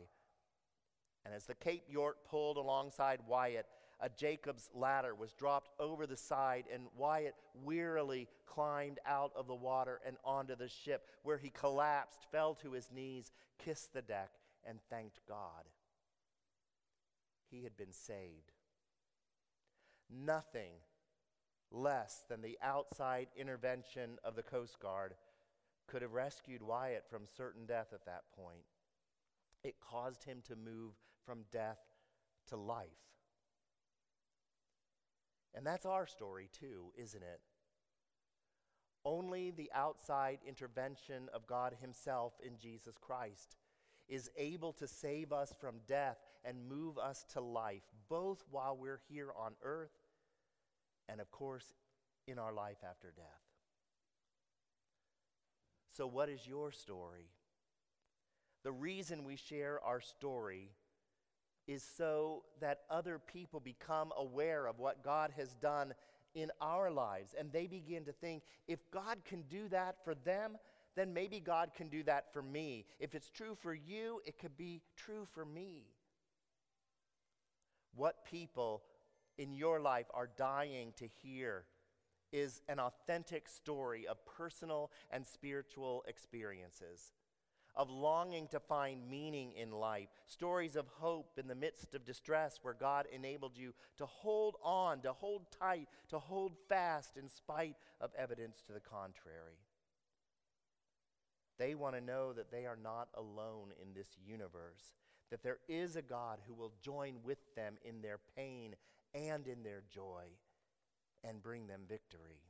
And 1.24 1.36
as 1.36 1.46
the 1.46 1.54
Cape 1.54 1.84
York 1.88 2.18
pulled 2.28 2.58
alongside 2.58 3.20
Wyatt, 3.28 3.68
a 4.00 4.10
Jacob's 4.10 4.72
ladder 4.74 5.14
was 5.14 5.34
dropped 5.34 5.70
over 5.80 6.08
the 6.08 6.18
side, 6.18 6.66
and 6.74 6.88
Wyatt 6.98 7.36
wearily 7.64 8.28
climbed 8.48 8.98
out 9.06 9.32
of 9.36 9.46
the 9.46 9.54
water 9.54 10.00
and 10.04 10.18
onto 10.26 10.56
the 10.56 10.68
ship, 10.68 11.06
where 11.22 11.38
he 11.38 11.52
collapsed, 11.52 12.26
fell 12.32 12.56
to 12.56 12.72
his 12.72 12.90
knees, 12.92 13.32
kissed 13.60 13.94
the 13.94 14.02
deck, 14.02 14.32
and 14.66 14.80
thanked 14.90 15.20
God 15.28 15.66
he 17.52 17.64
had 17.64 17.78
been 17.78 17.92
saved. 17.92 18.54
Nothing 20.10 20.74
less 21.72 22.24
than 22.30 22.42
the 22.42 22.58
outside 22.62 23.28
intervention 23.38 24.18
of 24.24 24.36
the 24.36 24.44
Coast 24.44 24.80
Guard 24.80 25.14
could 25.88 26.02
have 26.02 26.14
rescued 26.14 26.62
Wyatt 26.62 27.06
from 27.10 27.24
certain 27.38 27.66
death 27.66 27.88
at 27.94 28.06
that 28.06 28.24
point. 28.36 28.64
It 29.64 29.76
caused 29.80 30.24
him 30.24 30.42
to 30.48 30.56
move 30.56 30.94
from 31.26 31.44
death 31.52 31.80
to 32.48 32.58
life. 32.58 32.88
And 35.54 35.66
that's 35.66 35.86
our 35.86 36.08
story, 36.08 36.50
too, 36.58 36.92
isn't 36.98 37.22
it? 37.22 37.42
Only 39.04 39.52
the 39.52 39.72
outside 39.74 40.40
intervention 40.48 41.30
of 41.34 41.48
God 41.48 41.76
Himself 41.82 42.34
in 42.46 42.58
Jesus 42.58 42.96
Christ 43.00 43.56
is 44.12 44.30
able 44.38 44.74
to 44.74 44.88
save 44.88 45.32
us 45.32 45.54
from 45.60 45.78
death 45.88 46.18
and 46.44 46.70
move 46.70 46.98
us 46.98 47.26
to 47.34 47.40
life, 47.40 47.84
both 48.10 48.44
while 48.52 48.78
we're 48.78 49.00
here 49.10 49.30
on 49.40 49.54
earth 49.64 49.98
and, 51.08 51.22
of 51.22 51.32
course, 51.32 51.74
in 52.28 52.38
our 52.38 52.54
life 52.54 52.78
after 52.88 53.12
death. 53.16 53.26
So, 55.94 56.06
what 56.06 56.30
is 56.30 56.46
your 56.46 56.72
story? 56.72 57.30
The 58.64 58.72
reason 58.72 59.24
we 59.24 59.38
share 59.38 59.80
our 59.84 60.02
story 60.02 60.72
is 61.68 61.84
so 61.98 62.44
that 62.60 62.82
other 62.90 63.18
people 63.18 63.62
become 63.62 64.12
aware 64.18 64.68
of 64.68 64.80
what 64.80 65.04
God 65.04 65.32
has 65.38 65.54
done 65.56 65.94
in 66.36 66.52
our 66.60 66.92
lives. 66.92 67.34
And 67.38 67.52
they 67.52 67.68
begin 67.68 68.06
to 68.06 68.12
think 68.12 68.44
if 68.68 68.80
God 68.92 69.20
can 69.26 69.44
do 69.44 69.68
that 69.70 69.96
for 70.04 70.16
them, 70.16 70.58
then 70.96 71.14
maybe 71.14 71.40
God 71.40 71.72
can 71.76 71.88
do 71.88 72.04
that 72.04 72.34
for 72.34 72.42
me. 72.42 72.86
If 73.00 73.16
it's 73.16 73.30
true 73.30 73.56
for 73.56 73.74
you, 73.74 74.22
it 74.26 74.38
could 74.38 74.58
be 74.58 74.82
true 74.96 75.28
for 75.32 75.46
me. 75.46 75.86
What 77.96 78.26
people 78.26 78.84
in 79.38 79.54
your 79.54 79.80
life 79.80 80.08
are 80.14 80.30
dying 80.38 80.94
to 80.98 81.08
hear 81.08 81.66
is 82.32 82.62
an 82.70 82.80
authentic 82.80 83.50
story 83.50 84.08
of 84.08 84.26
personal 84.26 84.92
and 85.12 85.26
spiritual 85.26 86.04
experiences 86.08 87.14
of 87.76 87.90
longing 87.90 88.48
to 88.50 88.60
find 88.60 89.10
meaning 89.10 89.54
in 89.54 89.72
life, 89.72 90.10
stories 90.28 90.76
of 90.76 90.88
hope 90.88 91.38
in 91.38 91.48
the 91.48 91.56
midst 91.56 91.96
of 91.96 92.06
distress 92.06 92.60
where 92.62 92.74
God 92.74 93.08
enabled 93.14 93.58
you 93.58 93.74
to 93.98 94.06
hold 94.06 94.56
on, 94.64 95.02
to 95.02 95.14
hold 95.14 95.46
tight, 95.58 95.88
to 96.10 96.20
hold 96.20 96.58
fast 96.68 97.18
in 97.18 97.30
spite 97.30 97.76
of 98.00 98.12
evidence 98.18 98.62
to 98.68 98.74
the 98.74 98.80
contrary. 98.80 99.58
They 101.58 101.76
want 101.76 101.96
to 101.96 102.02
know 102.02 102.34
that 102.34 102.52
they 102.52 102.66
are 102.66 102.78
not 102.82 103.10
alone 103.16 103.70
in 103.82 103.94
this 103.94 104.10
universe, 104.26 104.94
that 105.30 105.44
there 105.44 105.60
is 105.68 105.96
a 105.96 106.02
God 106.02 106.40
who 106.48 106.54
will 106.54 106.74
join 106.82 107.16
with 107.24 107.40
them 107.56 107.76
in 107.84 108.02
their 108.02 108.20
pain 108.36 108.76
and 109.14 109.48
in 109.48 109.64
their 109.64 109.84
joy 109.94 110.24
and 111.24 111.44
bring 111.44 111.68
them 111.68 111.82
victory. 111.88 112.42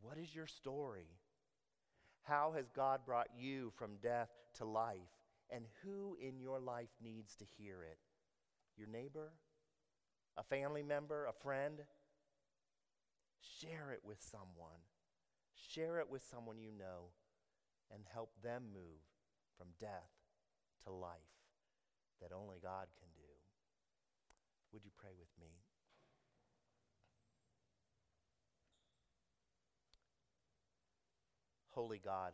What 0.00 0.18
is 0.18 0.34
your 0.34 0.46
story? 0.46 1.08
How 2.22 2.52
has 2.56 2.70
God 2.70 3.00
brought 3.04 3.28
you 3.36 3.72
from 3.76 3.96
death 4.02 4.30
to 4.54 4.64
life? 4.64 4.98
And 5.50 5.64
who 5.84 6.16
in 6.20 6.40
your 6.40 6.58
life 6.58 6.88
needs 7.02 7.34
to 7.36 7.44
hear 7.44 7.82
it? 7.82 7.98
Your 8.76 8.88
neighbor? 8.88 9.32
A 10.36 10.42
family 10.42 10.82
member? 10.82 11.26
A 11.26 11.32
friend? 11.32 11.80
Share 13.60 13.92
it 13.92 14.00
with 14.04 14.22
someone. 14.22 14.80
Share 15.68 15.98
it 16.00 16.10
with 16.10 16.22
someone 16.22 16.58
you 16.58 16.70
know 16.76 17.12
and 17.92 18.02
help 18.12 18.30
them 18.42 18.64
move 18.74 19.00
from 19.56 19.68
death 19.78 20.10
to 20.84 20.90
life 20.90 21.38
that 22.20 22.34
only 22.34 22.58
God 22.62 22.88
can 22.98 23.08
do. 23.14 23.30
Would 24.72 24.84
you 24.84 24.90
pray 24.96 25.12
with 25.18 25.28
me? 25.40 25.48
Holy 31.70 31.98
God, 31.98 32.32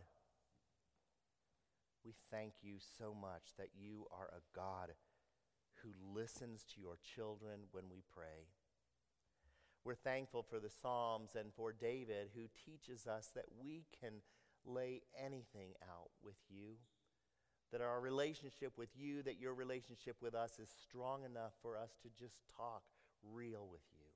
we 2.04 2.14
thank 2.30 2.54
you 2.62 2.76
so 2.98 3.14
much 3.14 3.54
that 3.56 3.68
you 3.78 4.06
are 4.10 4.30
a 4.32 4.42
God 4.56 4.94
who 5.82 5.90
listens 6.14 6.64
to 6.64 6.80
your 6.80 6.98
children 7.14 7.60
when 7.70 7.84
we 7.88 8.02
pray. 8.12 8.48
We're 9.84 9.94
thankful 9.94 10.42
for 10.42 10.58
the 10.58 10.70
Psalms 10.70 11.30
and 11.34 11.52
for 11.54 11.72
David, 11.72 12.30
who 12.34 12.48
teaches 12.64 13.06
us 13.06 13.30
that 13.34 13.46
we 13.62 13.84
can 14.00 14.12
lay 14.66 15.02
anything 15.18 15.70
out 15.82 16.10
with 16.22 16.36
you, 16.50 16.74
that 17.72 17.80
our 17.80 18.00
relationship 18.00 18.72
with 18.76 18.90
you, 18.96 19.22
that 19.22 19.40
your 19.40 19.54
relationship 19.54 20.16
with 20.20 20.34
us 20.34 20.58
is 20.58 20.68
strong 20.82 21.24
enough 21.24 21.52
for 21.62 21.76
us 21.76 21.90
to 22.02 22.08
just 22.18 22.36
talk 22.56 22.82
real 23.32 23.66
with 23.70 23.82
you. 23.92 24.06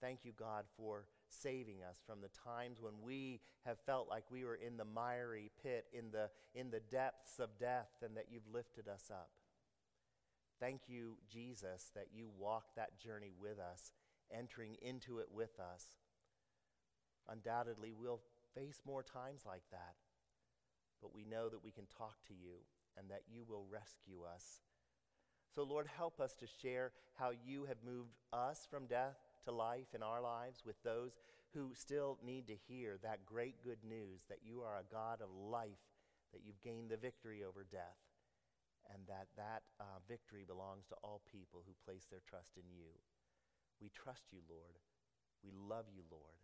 Thank 0.00 0.24
you, 0.24 0.32
God, 0.38 0.64
for 0.76 1.06
saving 1.28 1.78
us 1.88 1.96
from 2.06 2.20
the 2.20 2.28
times 2.28 2.80
when 2.80 2.92
we 3.02 3.40
have 3.64 3.78
felt 3.86 4.08
like 4.08 4.24
we 4.30 4.44
were 4.44 4.54
in 4.54 4.76
the 4.76 4.84
miry 4.84 5.50
pit, 5.62 5.86
in 5.92 6.10
the, 6.10 6.28
in 6.54 6.70
the 6.70 6.80
depths 6.90 7.38
of 7.38 7.58
death, 7.58 7.88
and 8.02 8.16
that 8.16 8.26
you've 8.30 8.46
lifted 8.52 8.88
us 8.88 9.10
up. 9.10 9.30
Thank 10.60 10.82
you, 10.88 11.16
Jesus, 11.30 11.90
that 11.94 12.08
you 12.14 12.28
walked 12.38 12.76
that 12.76 12.98
journey 13.00 13.32
with 13.40 13.58
us, 13.58 13.92
entering 14.32 14.76
into 14.82 15.18
it 15.18 15.28
with 15.32 15.58
us. 15.60 15.84
Undoubtedly, 17.28 17.92
we'll 17.92 18.20
face 18.54 18.80
more 18.86 19.02
times 19.02 19.42
like 19.46 19.64
that, 19.70 19.96
but 21.02 21.14
we 21.14 21.24
know 21.24 21.48
that 21.48 21.64
we 21.64 21.70
can 21.70 21.86
talk 21.86 22.16
to 22.28 22.34
you 22.34 22.64
and 22.96 23.10
that 23.10 23.22
you 23.28 23.44
will 23.48 23.66
rescue 23.70 24.22
us. 24.22 24.60
So, 25.54 25.62
Lord, 25.62 25.86
help 25.86 26.20
us 26.20 26.34
to 26.34 26.46
share 26.46 26.92
how 27.14 27.30
you 27.30 27.64
have 27.64 27.78
moved 27.84 28.14
us 28.32 28.66
from 28.70 28.86
death 28.86 29.16
to 29.44 29.52
life 29.52 29.94
in 29.94 30.02
our 30.02 30.20
lives 30.20 30.62
with 30.66 30.82
those 30.82 31.16
who 31.54 31.72
still 31.74 32.18
need 32.24 32.46
to 32.48 32.56
hear 32.68 32.98
that 33.02 33.24
great 33.24 33.62
good 33.64 33.78
news 33.86 34.26
that 34.28 34.44
you 34.44 34.60
are 34.60 34.78
a 34.78 34.92
God 34.92 35.20
of 35.22 35.30
life, 35.30 35.80
that 36.32 36.42
you've 36.44 36.60
gained 36.60 36.90
the 36.90 36.96
victory 36.96 37.42
over 37.42 37.64
death, 37.70 37.96
and 38.92 39.02
that 39.08 39.28
that 39.36 39.62
uh, 39.80 39.98
victory 40.08 40.44
belongs 40.46 40.86
to 40.86 40.96
all 41.02 41.22
people 41.30 41.62
who 41.66 41.72
place 41.84 42.06
their 42.10 42.22
trust 42.28 42.56
in 42.56 42.68
you. 42.68 42.92
We 43.80 43.90
trust 43.90 44.32
you, 44.32 44.40
Lord. 44.48 44.80
We 45.44 45.50
love 45.52 45.86
you, 45.92 46.02
Lord. 46.10 46.40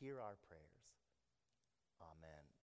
Hear 0.00 0.20
our 0.20 0.36
prayers. 0.48 0.86
Amen. 2.00 2.50